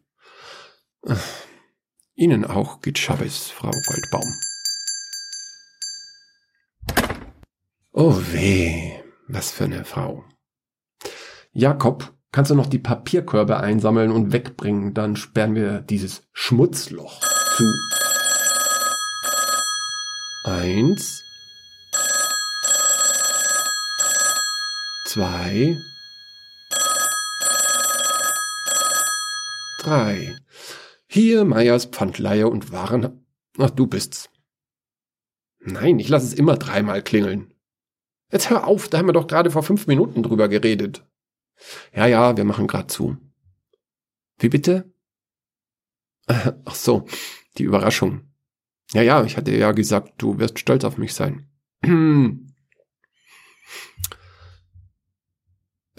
Ihnen 2.14 2.44
auch 2.44 2.82
geht 2.82 2.98
Schabes, 2.98 3.48
Frau 3.48 3.70
Goldbaum. 3.70 4.34
Oh 7.92 8.14
weh, 8.30 8.92
was 9.26 9.50
für 9.50 9.64
eine 9.64 9.86
Frau. 9.86 10.26
Jakob, 11.52 12.12
kannst 12.30 12.50
du 12.50 12.54
noch 12.54 12.66
die 12.66 12.78
Papierkörbe 12.78 13.58
einsammeln 13.58 14.12
und 14.12 14.34
wegbringen, 14.34 14.92
dann 14.92 15.16
sperren 15.16 15.54
wir 15.54 15.80
dieses 15.80 16.28
Schmutzloch 16.34 17.20
zu. 17.56 17.64
Eins. 20.44 21.31
Zwei. 25.12 25.76
Drei. 29.80 30.38
Hier 31.06 31.44
Meyers 31.44 31.84
Pfandleihe 31.84 32.48
und 32.48 32.72
Waren. 32.72 33.26
Ach, 33.58 33.68
du 33.68 33.86
bist's. 33.86 34.30
Nein, 35.60 35.98
ich 35.98 36.08
lasse 36.08 36.24
es 36.24 36.32
immer 36.32 36.56
dreimal 36.56 37.02
klingeln. 37.02 37.52
Jetzt 38.30 38.48
hör 38.48 38.66
auf, 38.66 38.88
da 38.88 38.96
haben 38.96 39.08
wir 39.08 39.12
doch 39.12 39.26
gerade 39.26 39.50
vor 39.50 39.62
fünf 39.62 39.86
Minuten 39.86 40.22
drüber 40.22 40.48
geredet. 40.48 41.06
Ja, 41.94 42.06
ja, 42.06 42.34
wir 42.34 42.44
machen 42.44 42.66
grad 42.66 42.90
zu. 42.90 43.18
Wie 44.38 44.48
bitte? 44.48 44.94
Ach 46.26 46.74
so, 46.74 47.06
die 47.58 47.64
Überraschung. 47.64 48.32
Ja, 48.94 49.02
ja, 49.02 49.22
ich 49.24 49.36
hatte 49.36 49.54
ja 49.54 49.72
gesagt, 49.72 50.14
du 50.16 50.38
wirst 50.38 50.58
stolz 50.58 50.84
auf 50.84 50.96
mich 50.96 51.12
sein. 51.12 51.50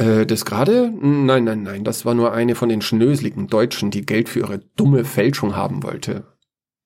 Äh, 0.03 0.25
das 0.25 0.45
gerade? 0.45 0.91
Nein, 0.91 1.45
nein, 1.45 1.63
nein, 1.63 1.83
das 1.83 2.05
war 2.05 2.13
nur 2.13 2.33
eine 2.33 2.55
von 2.55 2.69
den 2.69 2.81
schnöseligen 2.81 3.47
Deutschen, 3.47 3.89
die 3.89 4.05
Geld 4.05 4.27
für 4.27 4.39
ihre 4.39 4.59
dumme 4.59 5.05
Fälschung 5.05 5.55
haben 5.55 5.83
wollte. 5.83 6.37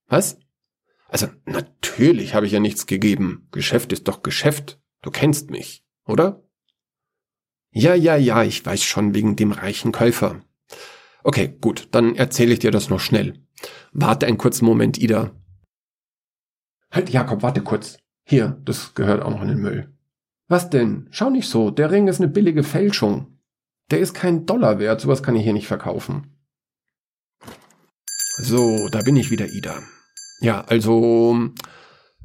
Was? 0.08 0.38
Also, 1.10 1.27
natürlich 1.45 2.36
habe 2.36 2.45
ich 2.45 2.51
ja 2.51 2.60
nichts 2.60 2.86
gegeben. 2.86 3.47
Geschäft 3.51 3.91
ist 3.93 4.08
doch 4.08 4.21
Geschäft. 4.21 4.80
Du 5.01 5.10
kennst 5.10 5.49
mich, 5.49 5.84
oder? 6.06 6.43
Ja, 7.71 7.95
ja, 7.95 8.15
ja, 8.15 8.43
ich 8.43 8.65
weiß 8.65 8.84
schon 8.84 9.15
wegen 9.15 9.36
dem 9.36 9.51
reichen 9.51 9.91
Käufer. 9.91 10.41
Okay, 11.23 11.56
gut, 11.60 11.89
dann 11.91 12.15
erzähle 12.15 12.53
ich 12.53 12.60
dir 12.60 12.71
das 12.71 12.89
noch 12.89 12.99
schnell. 12.99 13.41
Warte 13.93 14.27
einen 14.27 14.38
kurzen 14.38 14.65
Moment, 14.65 14.97
Ida. 14.97 15.32
Halt, 16.91 17.10
Jakob, 17.10 17.41
warte 17.41 17.62
kurz. 17.62 17.97
Hier, 18.23 18.62
das 18.63 18.93
gehört 18.93 19.21
auch 19.23 19.32
noch 19.32 19.41
in 19.41 19.49
den 19.49 19.60
Müll. 19.60 19.96
Was 20.47 20.69
denn? 20.69 21.07
Schau 21.12 21.29
nicht 21.29 21.49
so, 21.49 21.71
der 21.71 21.91
Ring 21.91 22.07
ist 22.07 22.19
eine 22.19 22.29
billige 22.29 22.63
Fälschung. 22.63 23.39
Der 23.91 23.99
ist 23.99 24.13
kein 24.13 24.45
Dollar 24.45 24.79
wert, 24.79 25.01
sowas 25.01 25.23
kann 25.23 25.36
ich 25.36 25.43
hier 25.43 25.53
nicht 25.53 25.67
verkaufen. 25.67 26.38
So, 28.39 28.88
da 28.89 29.01
bin 29.01 29.15
ich 29.15 29.31
wieder, 29.31 29.47
Ida. 29.47 29.81
Ja, 30.39 30.62
also, 30.62 31.49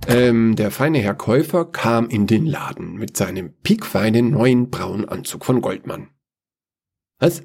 ähm, 0.07 0.57
der 0.57 0.71
feine 0.71 0.99
Herr 0.99 1.15
Käufer 1.15 1.65
kam 1.65 2.09
in 2.09 2.27
den 2.27 2.47
Laden 2.47 2.95
mit 2.95 3.17
seinem 3.17 3.55
piekfeinen 3.63 4.31
neuen 4.31 4.71
braunen 4.71 5.09
Anzug 5.09 5.45
von 5.45 5.61
Goldmann. 5.61 6.11
Was? 7.19 7.43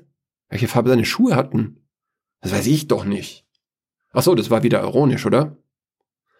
Welche 0.50 0.68
Farbe 0.68 0.90
seine 0.90 1.06
Schuhe 1.06 1.36
hatten? 1.36 1.88
Das 2.42 2.52
weiß 2.52 2.68
ich 2.68 2.88
doch 2.88 3.06
nicht. 3.06 3.46
Ach 4.12 4.24
so, 4.24 4.36
das 4.36 4.50
war 4.50 4.64
wieder 4.64 4.82
ironisch, 4.82 5.26
oder? 5.26 5.58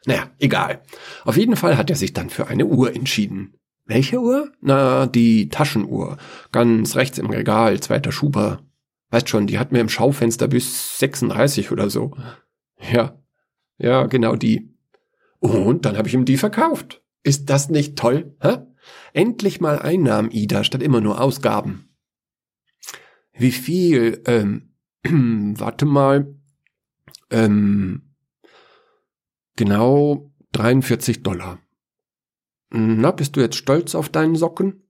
Naja, 0.06 0.32
egal. 0.40 0.84
Auf 1.24 1.38
jeden 1.38 1.56
Fall 1.56 1.78
hat 1.78 1.90
er 1.90 1.96
sich 1.96 2.14
dann 2.14 2.30
für 2.30 2.48
eine 2.48 2.66
Uhr 2.66 2.96
entschieden. 2.96 3.60
Welche 3.88 4.20
Uhr? 4.22 4.52
Na, 4.60 5.08
die 5.08 5.48
Taschenuhr. 5.48 6.18
Ganz 6.52 6.96
rechts 6.98 7.18
im 7.18 7.30
Regal, 7.30 7.80
zweiter 7.80 8.12
Schuber. 8.12 8.62
Weißt 9.10 9.30
schon, 9.30 9.48
die 9.48 9.58
hat 9.58 9.72
mir 9.72 9.80
im 9.80 9.88
Schaufenster 9.88 10.50
bis 10.50 11.00
36 11.00 11.72
oder 11.72 11.90
so. 11.90 12.12
Ja. 12.92 13.18
Ja, 13.78 14.06
genau 14.08 14.36
die. 14.36 14.74
Und 15.40 15.86
dann 15.86 15.98
habe 15.98 16.10
ich 16.10 16.14
ihm 16.14 16.26
die 16.26 16.38
verkauft. 16.38 17.02
Ist 17.24 17.50
das 17.50 17.70
nicht 17.70 17.98
toll? 17.98 18.36
Hä? 18.42 18.58
Endlich 19.14 19.62
mal 19.62 19.80
Einnahmen, 19.80 20.32
Ida, 20.32 20.66
statt 20.66 20.84
immer 20.84 21.00
nur 21.00 21.22
Ausgaben. 21.22 21.90
Wie 23.32 23.52
viel? 23.52 24.22
Ähm, 24.26 24.74
warte 25.58 25.86
mal. 25.86 26.36
Ähm, 27.30 28.16
genau 29.56 30.32
43 30.52 31.24
Dollar. 31.24 31.60
Na, 32.70 33.12
bist 33.12 33.36
du 33.36 33.42
jetzt 33.42 33.56
stolz 33.56 33.96
auf 33.96 34.10
deinen 34.10 34.36
Socken? 34.36 34.84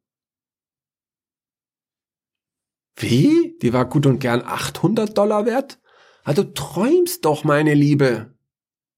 Wie? 2.96 3.58
Die 3.62 3.74
war 3.74 3.86
gut 3.86 4.06
und 4.08 4.20
gern 4.20 4.42
800 4.42 5.16
Dollar 5.16 5.46
wert? 5.46 5.80
Ah, 6.24 6.34
du 6.34 6.44
träumst 6.44 7.26
doch, 7.26 7.44
meine 7.44 7.76
Liebe. 7.76 8.36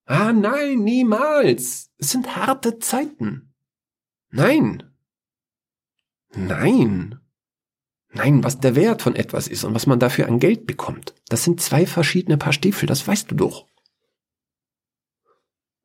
Ah, 0.06 0.32
nein, 0.32 0.78
niemals. 0.78 1.90
Es 1.98 2.10
sind 2.10 2.34
harte 2.34 2.78
Zeiten. 2.78 3.54
Nein. 4.30 4.82
Nein. 6.34 7.20
Nein, 8.08 8.42
was 8.42 8.58
der 8.58 8.74
Wert 8.74 9.02
von 9.02 9.14
etwas 9.14 9.46
ist 9.46 9.62
und 9.64 9.74
was 9.74 9.86
man 9.86 10.00
dafür 10.00 10.26
an 10.26 10.40
Geld 10.40 10.66
bekommt, 10.66 11.14
das 11.28 11.44
sind 11.44 11.60
zwei 11.60 11.86
verschiedene 11.86 12.38
Paar 12.38 12.52
Stiefel, 12.52 12.86
das 12.86 13.06
weißt 13.06 13.30
du 13.30 13.36
doch. 13.36 13.68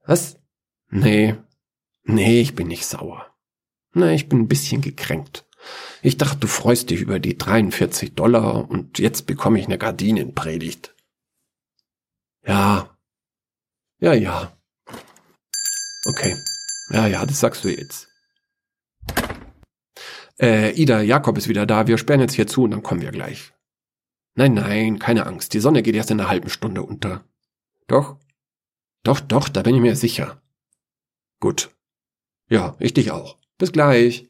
Was? 0.05 0.39
Nee, 0.89 1.36
Nee, 2.06 2.39
ich 2.39 2.56
bin 2.56 2.68
nicht 2.68 2.86
sauer. 2.86 3.36
Nee, 3.94 4.15
ich 4.15 4.30
bin 4.30 4.41
ein 4.41 4.48
bisschen 4.48 4.82
gekränkt. 4.82 5.46
Ich 6.02 6.18
dachte, 6.18 6.38
du 6.38 6.48
freust 6.48 6.91
dich 6.91 7.02
über 7.02 7.20
die 7.20 7.38
43 7.38 8.13
Dollar 8.13 8.70
und 8.70 9.00
jetzt 9.00 9.26
bekomme 9.26 9.60
ich 9.60 9.65
eine 9.65 9.80
Gardinenpredigt. 9.80 10.96
Ja. 12.46 12.96
Ja, 14.00 14.13
ja. 14.13 14.56
Okay. 16.06 16.36
Ja, 16.91 17.08
ja, 17.08 17.26
das 17.26 17.39
sagst 17.39 17.63
du 17.63 17.70
jetzt. 17.70 18.08
Äh, 20.39 20.74
Ida, 20.74 21.02
Jakob 21.02 21.38
ist 21.38 21.48
wieder 21.48 21.65
da. 21.65 21.88
Wir 21.88 21.98
sperren 21.98 22.20
jetzt 22.20 22.36
hier 22.36 22.46
zu 22.46 22.63
und 22.63 22.72
dann 22.72 22.84
kommen 22.84 23.02
wir 23.02 23.12
gleich. 23.12 23.54
Nein, 24.36 24.54
nein, 24.54 25.00
keine 25.00 25.26
Angst. 25.26 25.54
Die 25.54 25.60
Sonne 25.60 25.82
geht 25.82 25.96
erst 25.96 26.12
in 26.12 26.20
einer 26.20 26.30
halben 26.30 26.50
Stunde 26.50 26.84
unter. 26.84 27.24
Doch? 27.88 28.20
Doch, 29.04 29.22
doch, 29.22 29.50
da 29.50 29.62
bin 29.63 29.76
ich 29.76 29.82
mir 29.82 29.96
sicher. 29.96 30.41
Gut. 31.39 31.75
Ja, 32.49 32.75
ich 32.79 32.93
dich 32.93 33.12
auch. 33.12 33.38
Bis 33.58 33.71
gleich. 33.71 34.27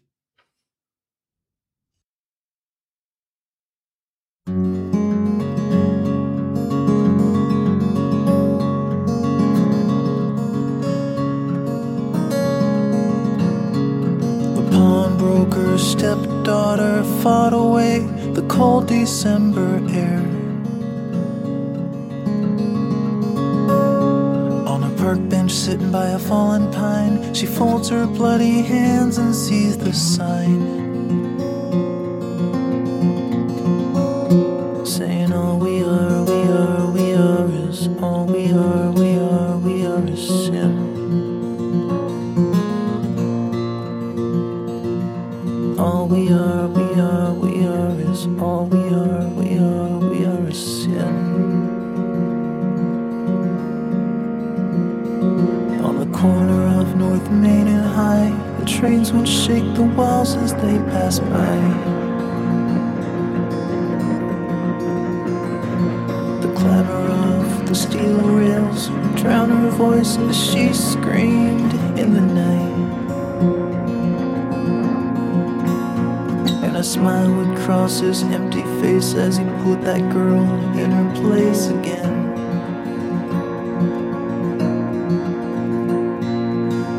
pawnbroker's 14.72 15.92
stepdaughter 15.92 17.04
fought 17.22 17.54
away 17.54 18.00
the 18.34 18.42
cold 18.48 18.88
December 18.88 19.82
air. 19.90 20.45
Park 25.06 25.30
bench 25.30 25.52
sitting 25.52 25.92
by 25.92 26.08
a 26.08 26.18
fallen 26.18 26.72
pine, 26.72 27.32
she 27.32 27.46
folds 27.46 27.90
her 27.90 28.08
bloody 28.08 28.64
hands 28.64 29.20
and 29.20 29.36
sees 29.36 29.78
the 29.78 29.94
sign. 29.94 30.75
She 70.36 70.74
screamed 70.74 71.74
in 71.98 72.14
the 72.14 72.22
night. 72.22 72.76
And 76.64 76.76
a 76.76 76.84
smile 76.84 77.34
would 77.34 77.58
cross 77.60 78.00
his 78.00 78.22
empty 78.24 78.64
face 78.82 79.14
as 79.14 79.38
he 79.38 79.46
put 79.64 79.82
that 79.82 80.02
girl 80.12 80.44
in 80.78 80.92
her 80.92 81.16
place 81.22 81.68
again. 81.68 82.14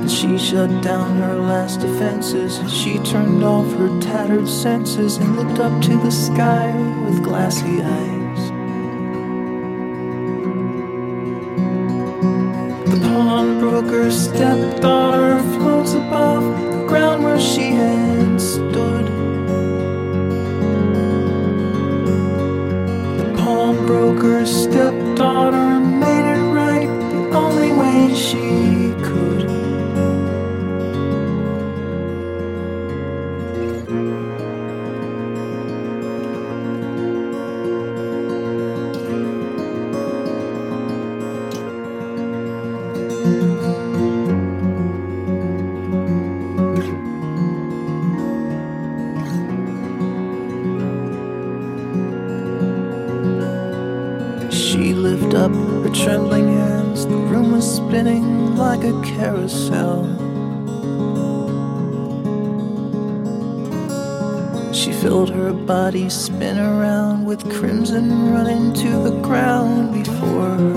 And 0.00 0.10
she 0.10 0.38
shut 0.38 0.70
down 0.82 1.16
her 1.18 1.36
last 1.36 1.80
defenses. 1.80 2.58
She 2.72 2.98
turned 3.00 3.44
off 3.44 3.70
her 3.74 4.00
tattered 4.00 4.48
senses 4.48 5.18
and 5.18 5.36
looked 5.36 5.58
up 5.60 5.82
to 5.82 5.96
the 5.98 6.10
sky 6.10 6.72
with 7.04 7.22
glassy 7.22 7.82
eyes. 7.82 8.15
Stepdaughter 14.10 15.38
floats 15.58 15.94
above 15.94 16.44
the 16.72 16.86
ground 16.86 17.24
where 17.24 17.40
she 17.40 17.72
had 17.72 18.40
stood. 18.40 19.06
The 23.18 23.34
pawnbroker's 23.36 24.50
stepdaughter 24.64 25.80
made 25.80 26.26
it 26.34 26.42
right 26.52 26.88
the 27.10 27.36
only 27.36 27.72
way 27.72 28.14
she 28.14 28.45
carousel. 59.16 60.04
She 64.74 64.92
felt 64.92 65.30
her 65.30 65.54
body 65.54 66.10
spin 66.10 66.58
around 66.58 67.24
with 67.24 67.50
crimson 67.50 68.32
running 68.32 68.74
to 68.74 68.90
the 69.04 69.18
ground 69.22 69.94
before 69.94 70.50
her. 70.60 70.72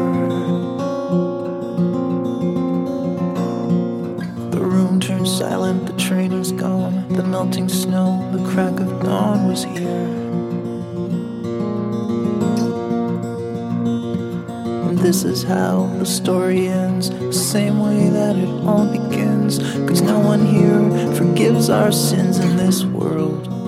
The 4.52 4.62
room 4.62 5.02
turned 5.02 5.28
silent, 5.28 5.86
the 5.86 5.98
train 5.98 6.38
was 6.40 6.54
gone. 6.54 7.10
The 7.10 7.24
melting 7.24 7.68
snow, 7.68 8.26
the 8.32 8.50
crack 8.52 8.80
of 8.80 9.04
dawn 9.04 9.50
was 9.50 9.66
here. 9.66 10.29
This 15.10 15.24
is 15.24 15.42
how 15.42 15.88
the 15.98 16.06
story 16.06 16.68
ends, 16.68 17.10
the 17.10 17.34
same 17.34 17.80
way 17.80 18.10
that 18.10 18.36
it 18.36 18.48
all 18.64 18.86
begins. 18.86 19.58
Cause 19.90 20.04
no 20.04 20.20
one 20.20 20.46
here 20.46 21.16
forgives 21.16 21.68
our 21.72 21.92
sins 21.92 22.38
in 22.38 22.56
this 22.58 22.86
world. 22.86 23.59